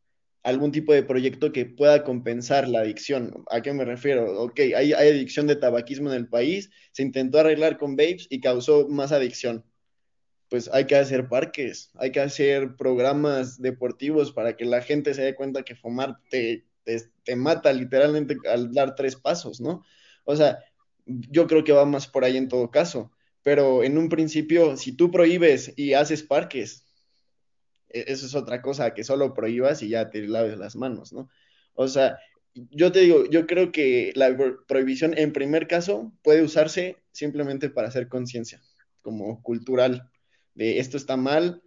[0.45, 3.45] algún tipo de proyecto que pueda compensar la adicción.
[3.51, 4.41] ¿A qué me refiero?
[4.41, 8.41] Ok, hay, hay adicción de tabaquismo en el país, se intentó arreglar con vapes y
[8.41, 9.65] causó más adicción.
[10.49, 15.23] Pues hay que hacer parques, hay que hacer programas deportivos para que la gente se
[15.23, 16.67] dé cuenta que fumar te,
[17.25, 19.83] te mata literalmente al dar tres pasos, ¿no?
[20.23, 20.61] O sea,
[21.05, 23.11] yo creo que va más por ahí en todo caso
[23.45, 26.87] pero en un principio, si tú prohíbes y haces parques,
[27.91, 31.31] e-, eso es otra cosa, que solo prohíbas y ya te laves las manos, ¿no?
[31.75, 32.19] O sea,
[32.55, 34.37] yo te digo, yo creo que la
[34.69, 38.63] prohibición en primer caso puede usarse simplemente para hacer conciencia,
[39.03, 40.11] como cultural,
[40.55, 41.63] de esto está mal,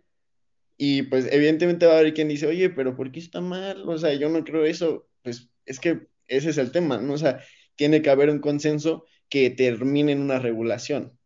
[0.78, 3.88] Y pues evidentemente va a haber quien dice, oye, pero ¿por qué está mal?
[3.90, 5.08] O sea, yo no creo eso.
[5.24, 7.14] Pues es que ese es el tema, ¿no?
[7.14, 7.40] O sea,
[7.76, 11.17] tiene que haber un consenso que termine en una regulación.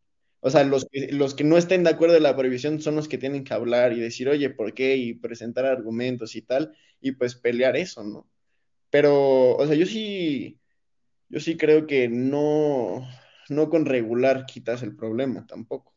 [0.42, 3.08] O sea, los que, los que no estén de acuerdo de la prohibición son los
[3.08, 4.98] que tienen que hablar y decir, oye, ¿por qué?
[4.98, 8.30] Y presentar argumentos y tal, y pues pelear eso, ¿no?
[8.90, 10.60] Pero, o sea, yo sí,
[11.30, 13.08] yo sí creo que no,
[13.50, 15.94] no con regular quitas el problema tampoco.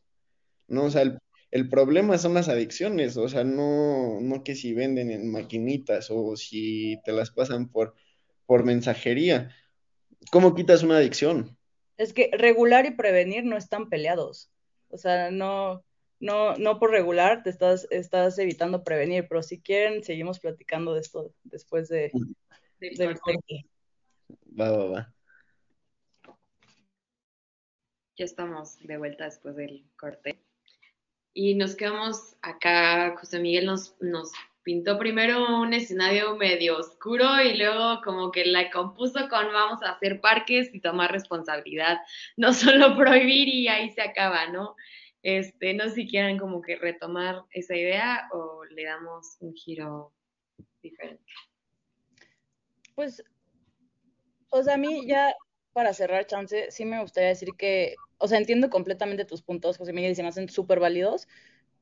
[0.67, 0.85] ¿no?
[0.85, 1.19] O sea, el,
[1.51, 6.35] el problema son las adicciones, o sea, no, no que si venden en maquinitas o
[6.35, 7.95] si te las pasan por,
[8.45, 9.51] por mensajería.
[10.31, 11.57] ¿Cómo quitas una adicción?
[11.97, 14.51] Es que regular y prevenir no están peleados.
[14.89, 15.83] O sea, no,
[16.19, 21.01] no, no por regular te estás, estás evitando prevenir, pero si quieren, seguimos platicando de
[21.01, 22.11] esto después de,
[22.79, 23.65] del corte.
[24.59, 25.13] Va, va, va.
[28.17, 30.39] Ya estamos de vuelta después del corte.
[31.33, 34.31] Y nos quedamos acá, José Miguel nos, nos
[34.65, 39.91] pintó primero un escenario medio oscuro y luego como que la compuso con vamos a
[39.91, 41.99] hacer parques y tomar responsabilidad,
[42.35, 44.75] no solo prohibir y ahí se acaba, ¿no?
[45.21, 50.11] Este, no sé si quieran como que retomar esa idea o le damos un giro
[50.81, 51.31] diferente.
[52.95, 53.23] Pues,
[54.49, 55.33] o sea, a mí ya
[55.73, 59.93] para cerrar chance, sí me gustaría decir que, o sea, entiendo completamente tus puntos, José
[59.93, 61.27] Miguel, y se me hacen súper válidos,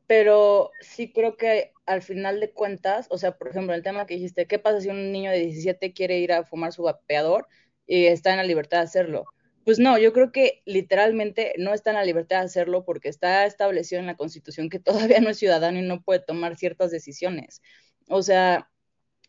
[0.07, 4.15] pero sí creo que al final de cuentas, o sea, por ejemplo, el tema que
[4.15, 7.47] dijiste, ¿qué pasa si un niño de 17 quiere ir a fumar su vapeador
[7.85, 9.25] y está en la libertad de hacerlo?
[9.65, 13.45] Pues no, yo creo que literalmente no está en la libertad de hacerlo porque está
[13.45, 17.61] establecido en la Constitución que todavía no es ciudadano y no puede tomar ciertas decisiones.
[18.09, 18.69] O sea,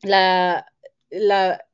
[0.03, 0.67] la,
[1.11, 1.65] la,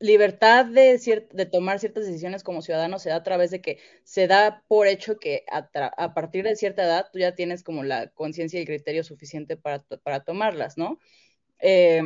[0.00, 0.98] libertad de,
[1.30, 4.86] de tomar ciertas decisiones como ciudadano se da a través de que se da por
[4.86, 8.66] hecho que a, partir de cierta edad tú ya tienes como la conciencia y el
[8.66, 10.98] criterio suficiente para, para tomarlas, ¿no?
[11.58, 12.02] Eh,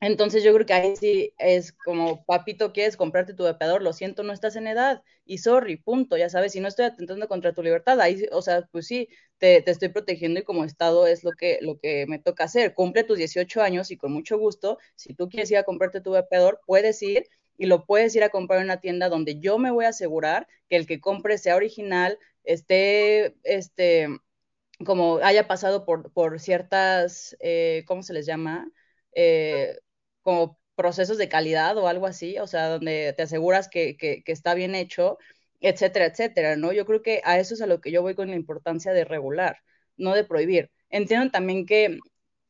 [0.00, 4.22] entonces yo creo que ahí sí es como, papito, quieres comprarte tu vapeador, lo siento,
[4.22, 7.62] no estás en edad y sorry, punto, ya sabes, si no estoy atentando contra tu
[7.62, 11.32] libertad, ahí, o sea, pues sí, te, te, estoy protegiendo y como Estado es lo
[11.32, 12.74] que, lo que me toca hacer.
[12.74, 16.10] Cumple tus 18 años y con mucho gusto, si tú quieres ir a comprarte tu
[16.12, 17.26] vapeador, puedes ir
[17.56, 20.48] y lo puedes ir a comprar en una tienda donde yo me voy a asegurar
[20.68, 24.08] que el que compre sea original, esté, este,
[24.84, 28.68] como haya pasado por, por ciertas, eh, ¿cómo se les llama?
[29.14, 29.78] Eh,
[30.22, 33.96] como procesos de calidad o algo así, o sea, donde te aseguras que,
[34.26, 35.18] está bien hecho,
[35.60, 36.72] etcétera, etcétera, ¿no?
[36.72, 39.04] Yo creo que a eso es a lo que yo voy con la importancia de
[39.04, 39.58] regular,
[39.96, 40.70] no de prohibir.
[40.90, 41.98] Entiendo también que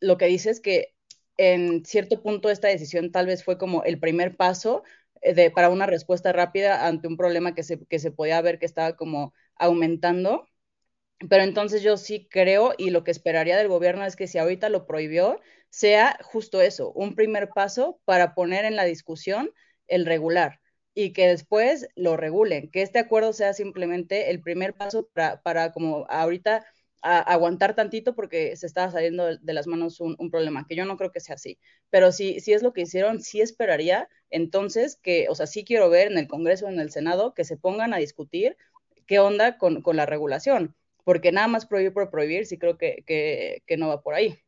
[0.00, 0.94] lo que dices que
[1.36, 4.84] en cierto punto esta decisión tal vez fue como el primer paso
[5.22, 8.66] eh, para una respuesta rápida ante un problema que se, que se podía ver que
[8.66, 10.46] estaba como aumentando.
[11.30, 14.68] Pero entonces yo sí creo y lo que esperaría del gobierno es que si ahorita
[14.68, 15.40] lo prohibió,
[15.74, 19.50] sea justo eso, un primer paso para poner en la discusión
[19.88, 20.60] el regular
[20.94, 25.72] y que después lo regulen, que este acuerdo sea simplemente el primer paso para, para
[25.72, 26.64] como ahorita
[27.02, 31.10] aguantar tantito porque se estaba saliendo de, las manos un, problema, que yo no creo
[31.10, 31.58] que sea así,
[31.90, 35.90] pero si, si es lo que hicieron, sí esperaría entonces que, o sea, sí quiero
[35.90, 38.56] ver en el Congreso, en el Senado, que se pongan a discutir
[39.06, 43.02] qué onda con, con la regulación, porque nada más prohibir por prohibir, sí creo que,
[43.06, 44.43] que, que no va por ahí.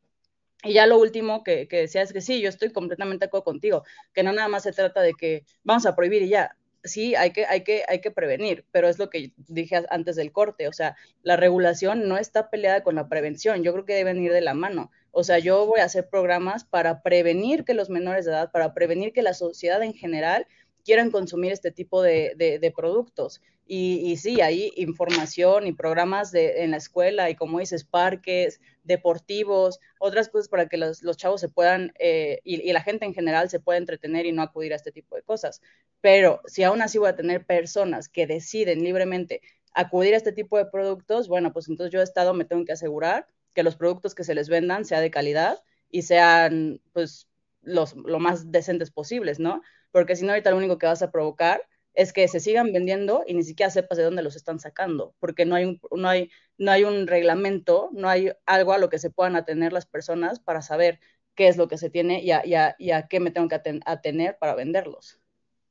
[0.66, 3.44] Y ya lo último que, que, decía es que sí, yo estoy completamente de acuerdo
[3.44, 6.57] contigo, que no nada más se trata de que vamos a prohibir y ya.
[6.83, 10.31] Sí, hay que, hay que, hay que prevenir, pero es lo que dije antes del
[10.31, 14.22] corte, o sea, la regulación no está peleada con la prevención, yo creo que deben
[14.22, 14.92] ir de la mano.
[15.11, 18.72] O sea, yo voy a hacer programas para prevenir que los menores de edad, para
[18.72, 20.46] prevenir que la sociedad en general
[20.87, 23.42] quieran consumir este tipo de, de, productos.
[23.66, 28.61] Y, y, sí, hay información y programas de, en la escuela y como dices, parques,
[28.85, 33.05] deportivos, otras cosas para que los, los chavos se puedan eh, y, y, la gente
[33.05, 35.61] en general se pueda entretener y no acudir a este tipo de cosas.
[36.01, 39.40] Pero si aún así voy a tener personas que deciden libremente
[39.75, 43.27] acudir a este tipo de productos, bueno, pues entonces yo Estado me tengo que asegurar
[43.55, 45.59] que los productos que se les vendan sean de calidad
[45.90, 47.27] y sean pues
[47.62, 49.62] los lo más decentes posibles, ¿no?
[49.97, 51.63] Porque si no, ahorita lo único que vas a provocar
[51.95, 55.47] es que se sigan vendiendo y ni siquiera sepas de dónde los están sacando, porque
[55.47, 58.99] no hay un, no hay, no hay un reglamento, no hay algo a lo que
[58.99, 61.01] se puedan atener las personas para saber
[61.35, 63.49] qué es lo que se tiene y a, y a, y a qué me tengo
[63.49, 65.19] que atener para venderlos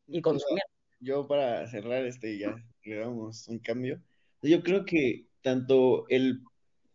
[0.08, 0.64] y consumir.
[1.00, 4.02] Yo para cerrar este ya le damos un cambio.
[4.42, 6.42] Yo creo que tanto el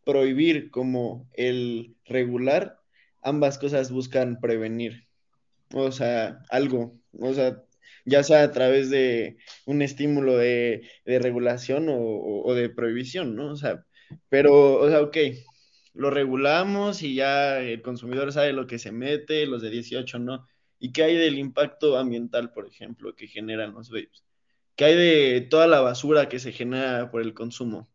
[0.05, 2.81] prohibir como el regular,
[3.23, 5.07] ambas cosas buscan prevenir.
[5.73, 7.63] O sea, algo, o sea,
[8.05, 13.53] ya sea a través de un estímulo de, regulación o, de prohibición, ¿no?
[13.53, 13.85] O sea,
[14.29, 15.17] pero, o sea, ok,
[15.95, 20.47] lo regulamos y ya el consumidor sabe lo que se mete, los de 18 no.
[20.79, 24.25] ¿Y qué hay del impacto ambiental, por ejemplo, que generan los vapes?
[24.77, 27.89] ¿Qué hay de toda la basura que se genera por el consumo?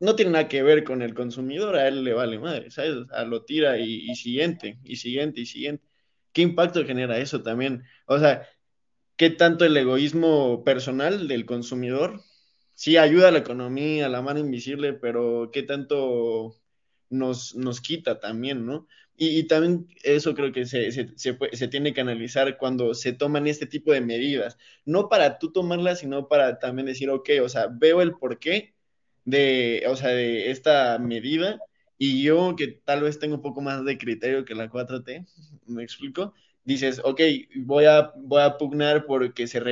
[0.00, 2.94] No tiene nada que ver con el consumidor, a él le vale madre, ¿sabes?
[3.12, 5.87] A lo tira y siguiente, y siguiente, y siguiente.
[6.38, 7.82] ¿Qué impacto genera eso también?
[8.06, 8.46] O sea,
[9.16, 12.22] ¿qué tanto el egoísmo personal del consumidor
[12.74, 16.54] sí ayuda a la economía, a la mano invisible, pero qué tanto
[17.10, 18.86] nos, nos quita también, ¿no?
[19.16, 23.66] Y, también eso creo que se, se, se, tiene que analizar cuando se toman este
[23.66, 28.00] tipo de medidas, no para tú tomarlas, sino para también decir, ok, o sea, veo
[28.00, 28.76] el porqué
[29.24, 31.58] de, o sea, de esta medida
[31.98, 35.26] y yo que tal vez tengo un poco más de criterio que la 4T,
[35.66, 36.32] me explico,
[36.64, 37.20] dices, ok,
[37.56, 39.62] voy a, voy a pugnar porque se,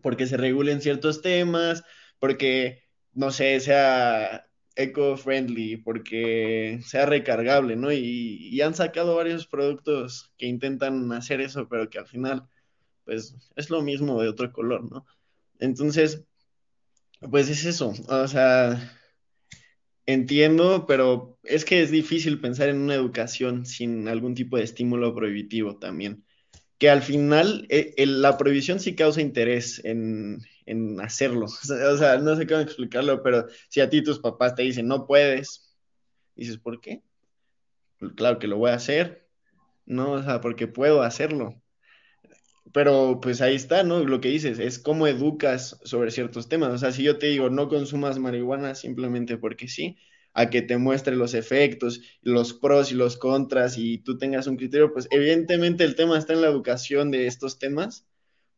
[0.00, 1.84] porque se regulen ciertos temas,
[2.18, 2.82] porque,
[3.12, 4.46] no sé, sea
[4.76, 7.92] eco-friendly, porque sea recargable, ¿no?
[7.92, 12.48] Y, han sacado varios productos que intentan hacer eso, pero que al final,
[13.04, 15.04] pues, es lo mismo de otro color, ¿no?
[15.58, 16.24] Entonces,
[17.30, 19.01] pues es eso, o sea,
[20.06, 25.14] entiendo, pero es que es difícil pensar en una educación sin algún tipo de estímulo
[25.14, 26.24] prohibitivo también,
[26.78, 31.46] que al final eh, la prohibición sí causa interés en, en hacerlo.
[31.92, 35.06] O sea, no sé cómo explicarlo, pero si a ti tus papás te dicen no
[35.06, 35.76] puedes,
[36.34, 37.02] dices, ¿por qué?
[38.16, 39.28] Claro que lo voy a hacer,
[39.86, 40.12] ¿no?
[40.12, 41.61] O sea, porque puedo hacerlo.
[42.72, 44.04] Pero pues ahí está, ¿no?
[44.04, 46.72] Lo que dices es cómo educas sobre ciertos temas.
[46.72, 49.98] O sea, si yo te digo no consumas marihuana simplemente porque sí,
[50.32, 54.56] a que te muestre los efectos, los pros y los contras y tú tengas un
[54.56, 58.06] criterio, pues evidentemente el tema está en la educación de estos temas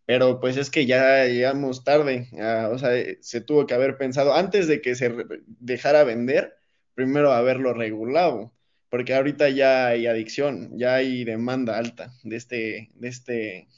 [0.07, 2.91] pero pues es que ya llegamos tarde, ah, o sea,
[3.21, 5.15] se tuvo que haber pensado antes de que se
[5.47, 6.55] dejara vender,
[6.95, 8.53] primero haberlo regulado,
[8.91, 13.69] porque ahorita ya hay adicción, ya hay demanda alta de este, de este,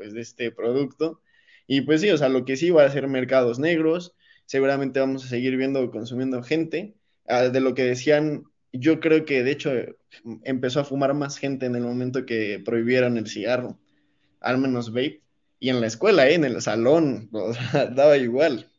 [0.00, 1.20] pues de este producto.
[1.66, 4.14] Y pues sí, o sea, lo que sí va a ser mercados negros,
[4.46, 6.94] seguramente vamos a seguir viendo, consumiendo gente.
[7.28, 9.72] Ah, de lo que decían, yo creo que de hecho
[10.44, 13.78] empezó a fumar más gente en el momento que prohibieron el cigarro,
[14.40, 15.20] al menos vape
[15.58, 16.32] y en la escuela, ¿eh?
[16.32, 17.28] en el salón,
[17.94, 18.70] daba igual.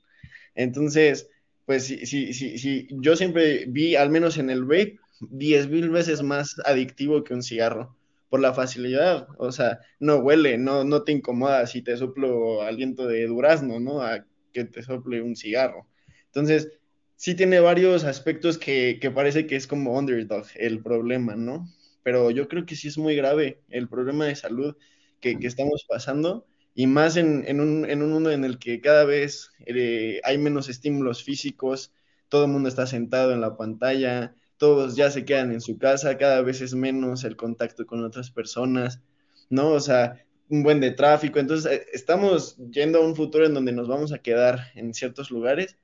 [0.56, 1.30] Entonces,
[1.68, 5.92] pues sí, sí, sí, sí, yo siempre vi, al menos en el vape, diez mil
[5.92, 7.96] veces más adictivo que un cigarro,
[8.32, 13.06] por la facilidad, o sea, no huele, no, no te incomoda si te soplo aliento
[13.06, 14.02] de durazno, ¿no?
[14.02, 15.90] A que te sople un cigarro.
[16.28, 16.70] Entonces,
[17.18, 21.68] sí tiene varios aspectos que, que parece que es como underdog el problema, ¿no?
[22.04, 24.78] Pero yo creo que sí es muy grave el problema de salud
[25.20, 29.04] que, estamos pasando y más en, en, un, en, un, mundo en el que cada
[29.04, 31.92] vez eh, hay menos estímulos físicos,
[32.30, 36.20] todo el mundo está sentado en la pantalla, todos ya se quedan en su casa,
[36.20, 39.02] cada vez es menos el contacto con otras personas,
[39.50, 39.72] ¿no?
[39.72, 43.72] O sea, un buen de tráfico, entonces eh, estamos yendo a un futuro en donde
[43.72, 45.78] nos vamos a quedar en ciertos lugares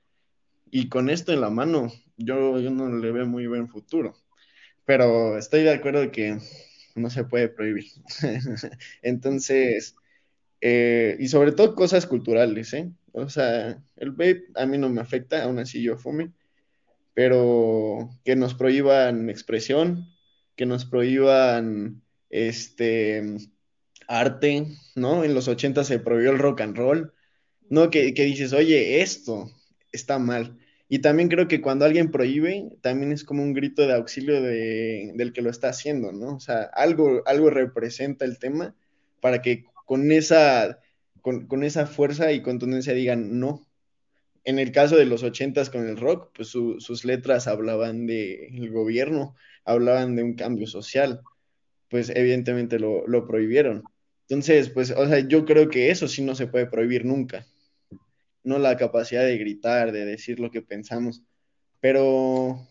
[0.70, 4.14] y con esto en la mano, yo, no le veo muy buen futuro,
[4.86, 6.38] pero estoy de acuerdo que
[6.94, 7.86] no se puede prohibir.
[9.02, 9.96] entonces
[10.62, 12.92] eh, y sobre todo cosas culturales, ¿eh?
[13.12, 16.32] O sea, el vape a mí no me afecta, aún así yo fume,
[17.18, 20.06] pero que nos prohíban expresión,
[20.56, 23.38] que nos prohíban este
[24.08, 25.24] arte, ¿no?
[25.24, 27.14] En los 80 se prohibió el rock and roll,
[27.72, 27.90] ¿no?
[27.90, 29.50] Que, que dices, oye, esto
[29.92, 30.60] está mal.
[30.90, 35.12] Y también creo que cuando alguien prohíbe, también es como un grito de auxilio de,
[35.16, 36.36] del que lo está haciendo, ¿no?
[36.36, 38.76] O sea, algo, algo representa el tema
[39.22, 40.82] para que con esa,
[41.22, 43.67] con, esa fuerza y contundencia digan no.
[44.48, 49.36] En el caso de los ochentas con el rock, pues sus letras hablaban del gobierno,
[49.66, 51.22] hablaban de un cambio social,
[51.90, 53.84] pues evidentemente lo, prohibieron.
[54.30, 57.46] Entonces, pues, o sea, yo creo que eso sí no se puede prohibir nunca.
[58.44, 61.22] No la capacidad de gritar, de decir lo que pensamos.
[61.82, 62.68] Pero,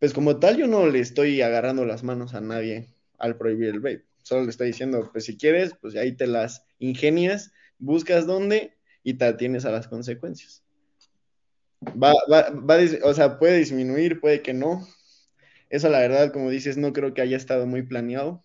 [0.00, 3.80] pues como tal, yo no le estoy agarrando las manos a nadie al prohibir el
[3.80, 8.76] vape solo le estoy diciendo, pues si quieres, pues ahí te las ingenias, buscas dónde
[9.02, 10.61] y te atienes a las consecuencias.
[11.90, 14.86] Va, va, va, o sea, puede disminuir, puede que no.
[15.70, 18.44] Eso la verdad, como dices, no creo que haya estado muy planeado.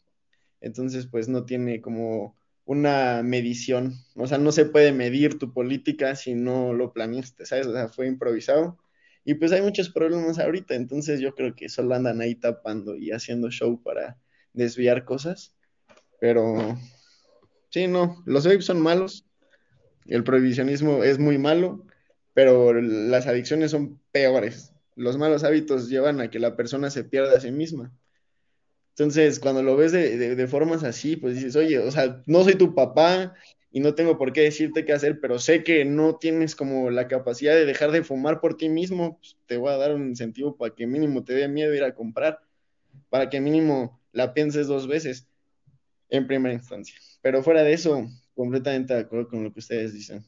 [0.61, 2.35] Entonces, pues no tiene como
[2.65, 3.93] una medición.
[4.15, 7.67] O sea, no se puede medir tu política si no lo planeaste, ¿sabes?
[7.67, 8.77] O sea, fue improvisado.
[9.23, 13.11] Y pues hay muchos problemas ahorita, entonces yo creo que solo andan ahí tapando y
[13.11, 14.17] haciendo show para
[14.53, 15.53] desviar cosas.
[16.21, 16.77] Pero
[17.69, 19.25] sí, no, los vapes son malos,
[20.05, 21.85] el prohibicionismo es muy malo,
[22.38, 27.35] pero las adicciones son peores, los malos hábitos llevan a que la persona se pierda
[27.35, 27.91] a sí misma.
[28.89, 32.75] Entonces, cuando lo ves de, formas así, pues dices, oye, o sea, no soy tu
[32.75, 33.33] papá
[33.71, 37.07] y no tengo por qué decirte qué hacer, pero sé que no tienes como la
[37.07, 40.55] capacidad de dejar de fumar por ti mismo, pues, te voy a dar un incentivo
[40.57, 42.39] para que mínimo te dé miedo ir a comprar,
[43.09, 45.27] para que mínimo la pienses dos veces
[46.09, 46.99] en primera instancia.
[47.19, 50.23] Pero fuera de eso, completamente de acuerdo con lo que ustedes dicen.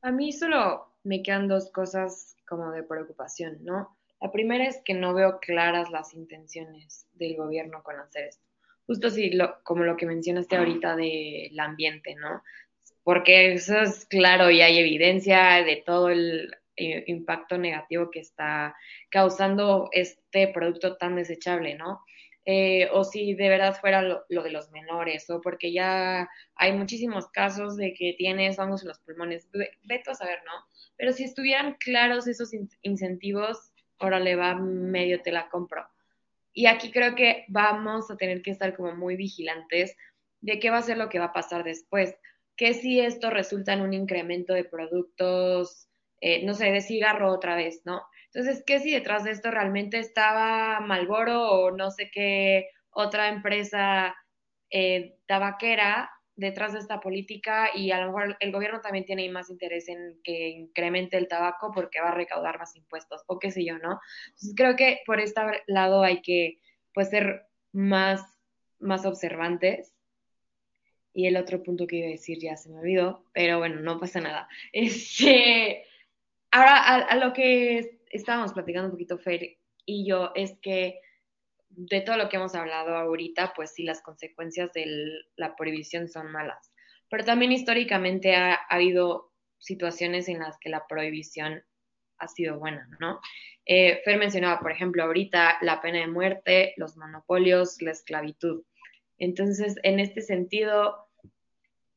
[0.00, 3.96] A mí solo me quedan dos cosas como de preocupación, ¿no?
[4.20, 8.46] La primera es que no veo claras las intenciones del gobierno con hacer esto.
[8.86, 12.42] Justo así, lo, como lo que mencionaste ahorita del ambiente, ¿no?
[13.02, 18.76] Porque eso es claro y hay evidencia de todo el eh, impacto negativo que está
[19.10, 22.02] causando este producto tan desechable, ¿no?
[22.44, 27.28] Eh, o si de verdad fuera lo, de los menores, o porque ya hay muchísimos
[27.28, 29.48] casos de que tienes hongos en los pulmones,
[29.84, 30.52] veto a saber, ¿no?
[30.96, 32.50] Pero si estuvieran claros esos
[32.82, 35.86] incentivos, órale, va, medio te la compro.
[36.52, 39.96] Y aquí creo que vamos a tener que estar como muy vigilantes
[40.40, 42.14] de qué va a ser lo que va a pasar después.
[42.56, 45.88] Que si esto resulta en un incremento de productos,
[46.20, 48.02] eh, no sé, de cigarro otra vez, ¿no?
[48.34, 54.14] Entonces, ¿qué si detrás de esto realmente estaba Malboro o no sé qué otra empresa
[54.70, 59.50] eh, tabaquera detrás de esta política y a lo mejor el gobierno también tiene más
[59.50, 63.66] interés en que incremente el tabaco porque va a recaudar más impuestos o qué sé
[63.66, 64.00] yo, ¿no?
[64.28, 66.58] Entonces creo que por este lado hay que
[66.94, 68.22] pues ser más,
[68.78, 69.94] más observantes.
[71.14, 74.00] Y el otro punto que iba a decir ya se me olvidó, pero bueno, no
[74.00, 74.48] pasa nada.
[74.72, 75.84] Este,
[76.50, 81.00] ahora a, a lo que estábamos platicando un poquito Fer y yo es que
[81.70, 86.30] de todo lo que hemos hablado ahorita, pues sí, las consecuencias de la prohibición son
[86.30, 86.72] malas.
[87.08, 91.62] Pero también históricamente ha, habido situaciones en las que la prohibición
[92.18, 93.20] ha sido buena, ¿no?
[93.64, 98.64] Eh, Fer mencionaba, por ejemplo, ahorita la pena de muerte, los monopolios, la esclavitud.
[99.18, 101.08] Entonces, en este sentido,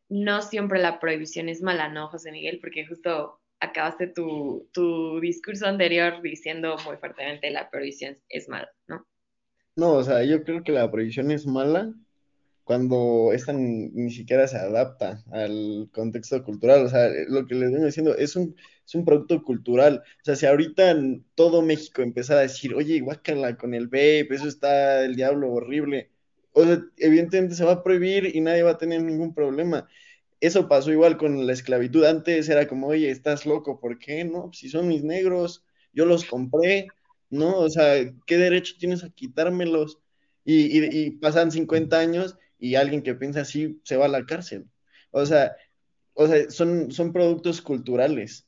[0.10, 2.60] no siempre la prohibición es mala, ¿no, José Miguel?
[2.60, 9.06] Porque justo acabaste tu, tu discurso anterior diciendo muy fuertemente la prohibición es mala, ¿no?
[9.76, 11.94] No, o sea, yo creo que la prohibición es mala
[12.66, 16.86] cuando esta ni, siquiera se adapta al contexto cultural.
[16.86, 18.56] O sea, lo que les vengo diciendo es un,
[18.86, 20.02] es un producto cultural.
[20.04, 20.96] O sea, si ahorita
[21.36, 26.10] todo México empezara a decir, oye, guácala con el vape, eso está el diablo horrible.
[26.54, 29.88] O sea, evidentemente se va a prohibir y nadie va a tener ningún problema.
[30.40, 32.06] Eso pasó igual con la esclavitud.
[32.06, 34.24] Antes era como, oye, estás loco, ¿por qué?
[34.26, 35.64] No, si son mis negros,
[35.94, 36.88] yo los compré,
[37.30, 37.58] ¿no?
[37.58, 40.00] O sea, ¿qué derecho tienes a quitármelos?
[40.44, 44.68] Y, pasan 50 años y alguien que piensa así se va a la cárcel.
[45.12, 45.56] O sea,
[46.14, 48.48] o sea son, son productos culturales.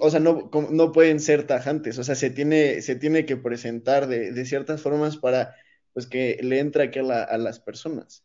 [0.00, 1.98] O sea, no, no pueden ser tajantes.
[1.98, 5.54] O sea, se tiene, se tiene que presentar de, ciertas formas para
[5.92, 8.24] pues que le entre aquí a, las personas.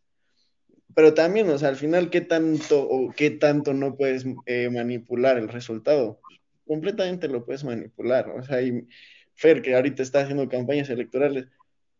[0.95, 5.37] Pero también, o sea, al final, ¿qué tanto o qué tanto no puedes eh, manipular
[5.37, 6.19] el resultado?
[6.65, 8.29] Completamente lo puedes manipular.
[8.29, 8.87] O sea, y,
[9.35, 11.47] Fer, que ahorita está haciendo campañas electorales,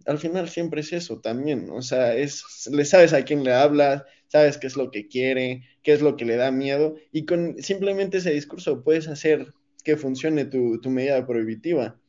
[0.08, 4.04] al final siempre es eso también, o sea, es, le sabes a quién le hablas,
[4.28, 7.62] sabes qué es lo que quiere, qué es lo que le da miedo, y con
[7.62, 12.00] simplemente ese discurso puedes hacer que funcione tu, medida prohibitiva.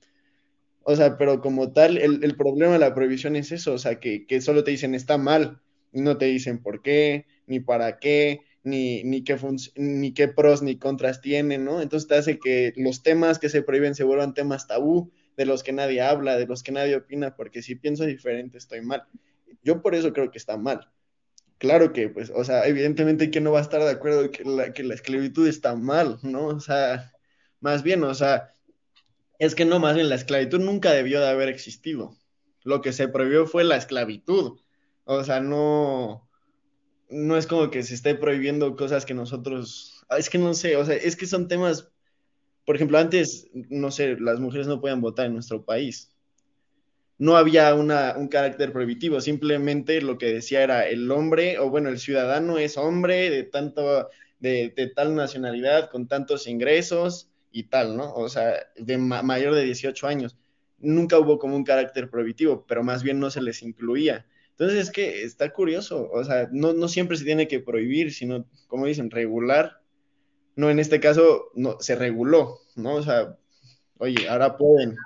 [0.82, 4.26] O sea, pero como tal, el, problema de la prohibición es eso, o sea, que,
[4.26, 5.60] que solo te dicen está mal,
[5.92, 9.36] no te dicen por qué, ni para qué, ni, ni, qué
[9.76, 11.80] ni qué pros ni contras tienen, ¿no?
[11.80, 15.62] Entonces te hace que los temas que se prohíben se vuelvan temas tabú, de los
[15.62, 19.04] que nadie habla, de los que nadie opina, porque si pienso diferente estoy mal.
[19.62, 20.90] Yo por eso creo que está mal.
[21.58, 24.72] Claro que, pues, o sea, evidentemente que no va a estar de acuerdo que la,
[24.72, 26.46] que la esclavitud está mal, ¿no?
[26.46, 27.12] O sea,
[27.60, 28.54] más bien, o sea,
[29.38, 32.16] es que no, más bien la esclavitud nunca debió de haber existido.
[32.64, 34.58] Lo que se prohibió fue la esclavitud.
[35.10, 36.28] O sea, no,
[37.08, 40.84] no es como que se esté prohibiendo cosas que nosotros, es que no sé, o
[40.84, 41.90] sea, es que son temas
[42.68, 46.14] por ejemplo, antes, no sé, las mujeres no podían votar en nuestro país.
[47.16, 51.88] No había una, un carácter prohibitivo, simplemente lo que decía era el hombre, o bueno,
[51.88, 58.12] el ciudadano es hombre de tanto, de, tal nacionalidad, con tantos ingresos y tal, ¿no?
[58.12, 60.36] O sea, de mayor de 18 años.
[60.76, 64.26] Nunca hubo como un carácter prohibitivo, pero más bien no se les incluía.
[64.58, 68.44] Entonces es que está curioso, o sea, no, no siempre se tiene que prohibir, sino,
[68.66, 69.80] como dicen, regular
[70.58, 72.96] no, en este caso no, se reguló, ¿no?
[72.96, 73.36] O sea,
[73.98, 74.96] oye, ahora pueden,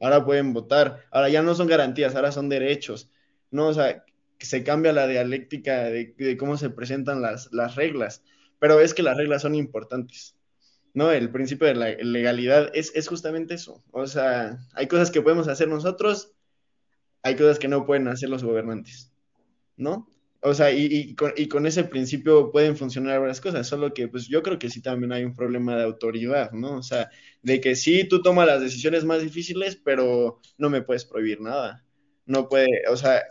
[0.00, 3.08] ahora pueden votar, ahora ya no son garantías, ahora son derechos,
[3.52, 3.68] ¿no?
[3.68, 4.04] O sea,
[4.40, 8.24] se cambia la dialéctica de, cómo se presentan las, las reglas,
[8.58, 10.34] pero es que las reglas son importantes.
[10.94, 11.12] ¿no?
[11.12, 13.84] El principio de la legalidad es, es justamente eso.
[13.92, 16.32] O sea, hay cosas que podemos hacer nosotros,
[17.28, 19.12] hay cosas que no pueden hacer los gobernantes,
[19.76, 20.08] ¿no?
[20.40, 24.06] O sea, y, y, con, y, con, ese principio pueden funcionar varias cosas, solo que
[24.08, 26.76] pues yo creo que sí también hay un problema de autoridad, ¿no?
[26.76, 27.10] O sea,
[27.42, 31.84] de que sí tú tomas las decisiones más difíciles, pero no me puedes prohibir nada.
[32.26, 33.22] No puede, o sea,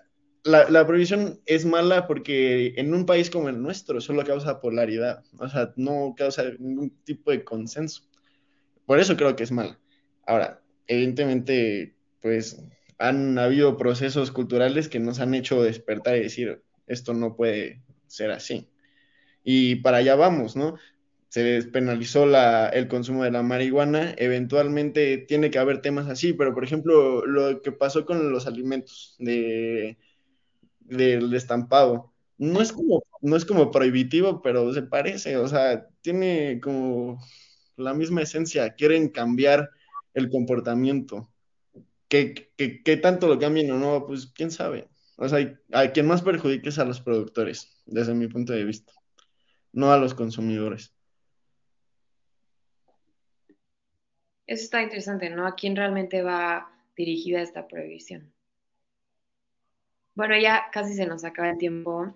[0.44, 5.24] la, la prohibición es mala porque en un país como el nuestro solo causa polaridad,
[5.40, 8.04] o sea, no causa ningún tipo de consenso.
[8.86, 9.80] Por eso creo que es mala.
[10.26, 12.62] Ahora, evidentemente, pues
[12.98, 18.32] han habido procesos culturales que nos han hecho despertar y decir, esto no puede ser
[18.32, 18.70] así.
[19.44, 20.78] Y para allá vamos, ¿no?
[21.30, 22.26] Se despenalizó
[22.72, 27.62] el consumo de la marihuana, eventualmente tiene que haber temas así, pero por ejemplo, lo
[27.62, 29.98] que pasó con los alimentos de,
[30.80, 36.60] del estampado, no es como, no es como prohibitivo, pero se parece, o sea, tiene
[36.62, 37.20] como
[37.76, 39.70] la misma esencia, quieren cambiar
[40.14, 41.30] el comportamiento.
[42.08, 44.06] ¿Qué, qué, qué tanto lo cambien o no?
[44.06, 44.88] Pues quién sabe.
[45.18, 48.94] O sea, a quien más perjudica es a los productores, desde mi punto de vista,
[49.74, 50.94] no a los consumidores.
[54.46, 55.48] Eso está interesante, ¿no?
[55.48, 58.32] ¿A quién realmente va dirigida esta prohibición?
[60.14, 62.16] Bueno, ya casi se nos acaba el tiempo.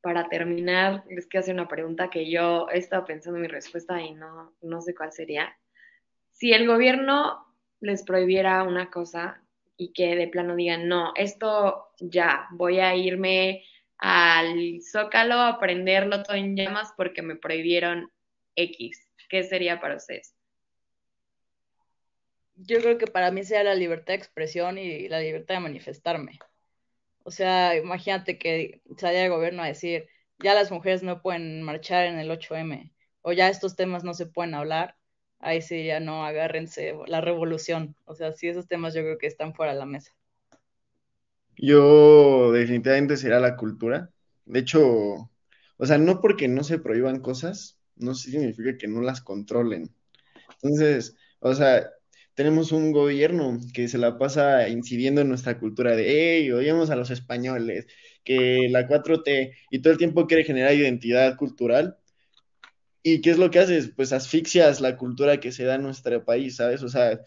[0.00, 4.00] Para terminar, les quiero hacer una pregunta que yo he estado pensando en mi respuesta
[4.00, 5.56] y no, no sé cuál sería.
[6.32, 7.47] Si el gobierno
[7.80, 9.42] les prohibiera una cosa,
[9.78, 13.64] y que de plano digan, no, esto ya, voy a irme
[13.96, 18.10] al Zócalo a prenderlo todo en llamas porque me prohibieron
[18.56, 19.08] X.
[19.28, 20.34] ¿Qué sería para ustedes?
[22.56, 26.40] Yo creo que para mí sea la libertad de expresión y la libertad de manifestarme.
[27.22, 30.08] O sea, imagínate que salga el gobierno a decir,
[30.40, 34.26] ya las mujeres no pueden marchar en el 8M, o ya estos temas no se
[34.26, 34.96] pueden hablar
[35.40, 37.96] ahí sí ya no agárrense la revolución.
[38.04, 40.12] O sea, sí, esos temas yo creo que están fuera de la mesa.
[41.56, 44.10] Yo definitivamente será la cultura.
[44.44, 44.80] De hecho,
[45.76, 49.94] o sea, no porque no se prohíban cosas, no significa que no las controlen.
[50.62, 51.90] Entonces, o sea,
[52.34, 56.96] tenemos un gobierno que se la pasa incidiendo en nuestra cultura de, hey, odiamos a
[56.96, 57.86] los españoles,
[58.24, 61.97] que la 4T, y todo el tiempo quiere generar identidad cultural,
[63.02, 63.92] ¿Y qué es lo que haces?
[63.94, 66.82] Pues asfixias la cultura que se da en nuestro país, ¿sabes?
[66.82, 67.20] O sea,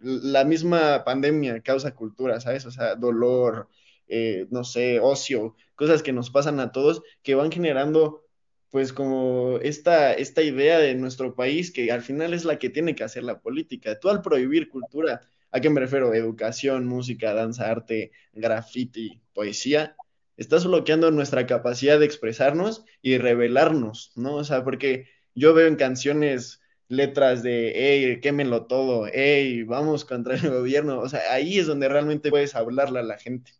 [0.00, 2.66] la misma pandemia causa cultura, ¿sabes?
[2.66, 3.68] O sea, dolor,
[4.08, 8.24] eh, no sé, ocio, cosas que nos pasan a todos que van generando
[8.70, 12.94] pues como esta, esta idea de nuestro país que al final es la que tiene
[12.94, 13.98] que hacer la política.
[13.98, 16.12] Tú al prohibir cultura, ¿a qué me refiero?
[16.14, 19.96] Educación, música, danza, arte, graffiti, poesía,
[20.38, 24.36] estás bloqueando nuestra capacidad de expresarnos y revelarnos, ¿no?
[24.36, 30.36] O sea, porque yo veo en canciones letras de, hey, quémenlo todo, hey, vamos contra
[30.36, 33.52] el gobierno, o sea, ahí es donde realmente puedes hablarle a la gente,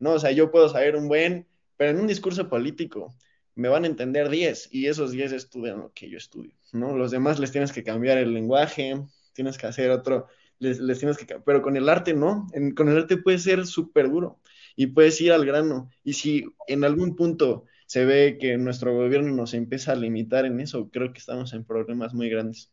[0.00, 0.12] ¿no?
[0.12, 3.14] O sea, yo puedo saber un buen, pero en un discurso político
[3.54, 6.96] me van a entender 10 y esos 10 estudian lo que yo estudio, ¿no?
[6.96, 9.00] Los demás les tienes que cambiar el lenguaje,
[9.34, 10.26] tienes que hacer otro,
[10.58, 14.40] les, tienes que, pero con el arte no, con el arte puede ser súper duro
[14.76, 15.90] y puedes ir al grano.
[16.02, 20.60] Y si en algún punto se ve que nuestro gobierno nos empieza a limitar en
[20.60, 22.70] eso, creo que estamos en problemas muy grandes.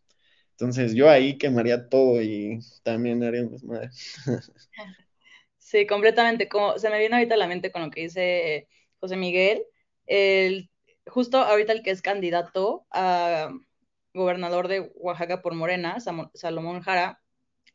[0.51, 3.89] Entonces yo ahí quemaría todo y también haría un desmadre.
[5.57, 6.49] Sí, completamente.
[6.49, 8.67] Como se me viene ahorita a la mente con lo que dice
[8.99, 9.63] José Miguel,
[10.05, 10.69] el,
[11.07, 13.53] justo ahorita el que es candidato a
[14.13, 15.97] gobernador de Oaxaca por Morena,
[16.33, 17.21] Salomón Jara,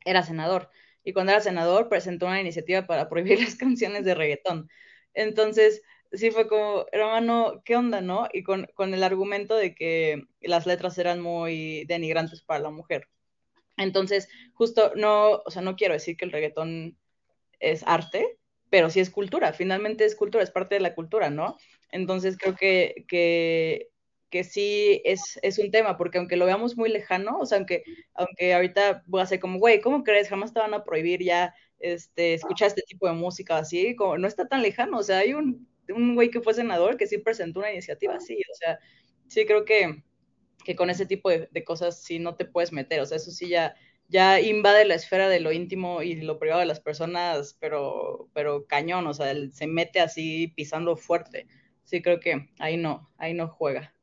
[0.05, 0.70] era senador
[1.07, 4.68] y cuando era senador presentó una iniciativa para prohibir las canciones de reggaetón.
[5.14, 5.82] Entonces,
[6.12, 8.28] sí fue como, hermano, ¿qué onda, no?
[8.32, 13.09] Y con, el argumento de que las letras eran muy denigrantes para la mujer.
[13.76, 16.98] Entonces, justo no, o sea, no quiero decir que el reggaetón
[17.61, 18.38] es arte,
[18.68, 21.57] pero sí es cultura, finalmente es cultura, es parte de la cultura, ¿no?
[21.92, 23.90] Entonces creo que, que
[24.37, 27.84] que sí es, es, un tema, porque aunque lo veamos muy lejano, o sea, aunque,
[28.12, 30.28] aunque ahorita voy a ser como, güey, ¿cómo crees?
[30.28, 34.28] Jamás te van a prohibir ya este, escuchar este tipo de música así, como no
[34.28, 37.61] está tan lejano, o sea, hay un, un güey que fue senador que sí presentó
[37.61, 38.78] una iniciativa así, o sea,
[39.26, 40.03] sí creo que,
[40.66, 43.30] que con ese tipo de, de, cosas sí no te puedes meter, o sea, eso
[43.30, 43.74] sí ya,
[44.09, 48.66] ya invade la esfera de lo íntimo y lo privado de las personas, pero, pero
[48.66, 51.47] cañón, o sea, él se mete así pisando fuerte.
[51.84, 53.95] Sí, creo que ahí no, ahí no juega.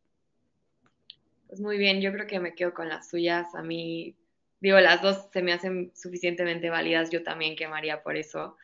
[1.53, 3.53] Pues muy bien, yo creo que me quedo con las suyas.
[3.53, 4.17] A mí,
[4.59, 8.57] digo, las dos se me hacen suficientemente válidas, yo también quemaría por eso.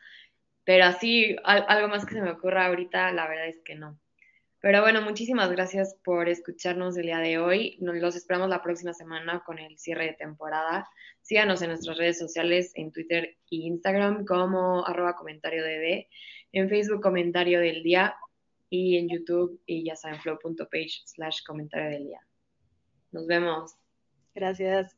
[0.64, 4.00] Pero así, algo más que se me ocurra ahorita, la verdad es que no.
[4.60, 7.78] Pero bueno, muchísimas gracias por escucharnos el día de hoy.
[7.80, 10.90] Nos los esperamos la próxima semana con el cierre de temporada.
[11.22, 16.10] Síganos en nuestras redes sociales, en Twitter e Instagram como arroba comentario de
[16.54, 18.16] en Facebook comentario del día
[18.68, 22.29] y en YouTube y ya saben flow.page slash comentario del día.
[23.12, 23.76] Nos vemos.
[24.34, 24.96] Gracias.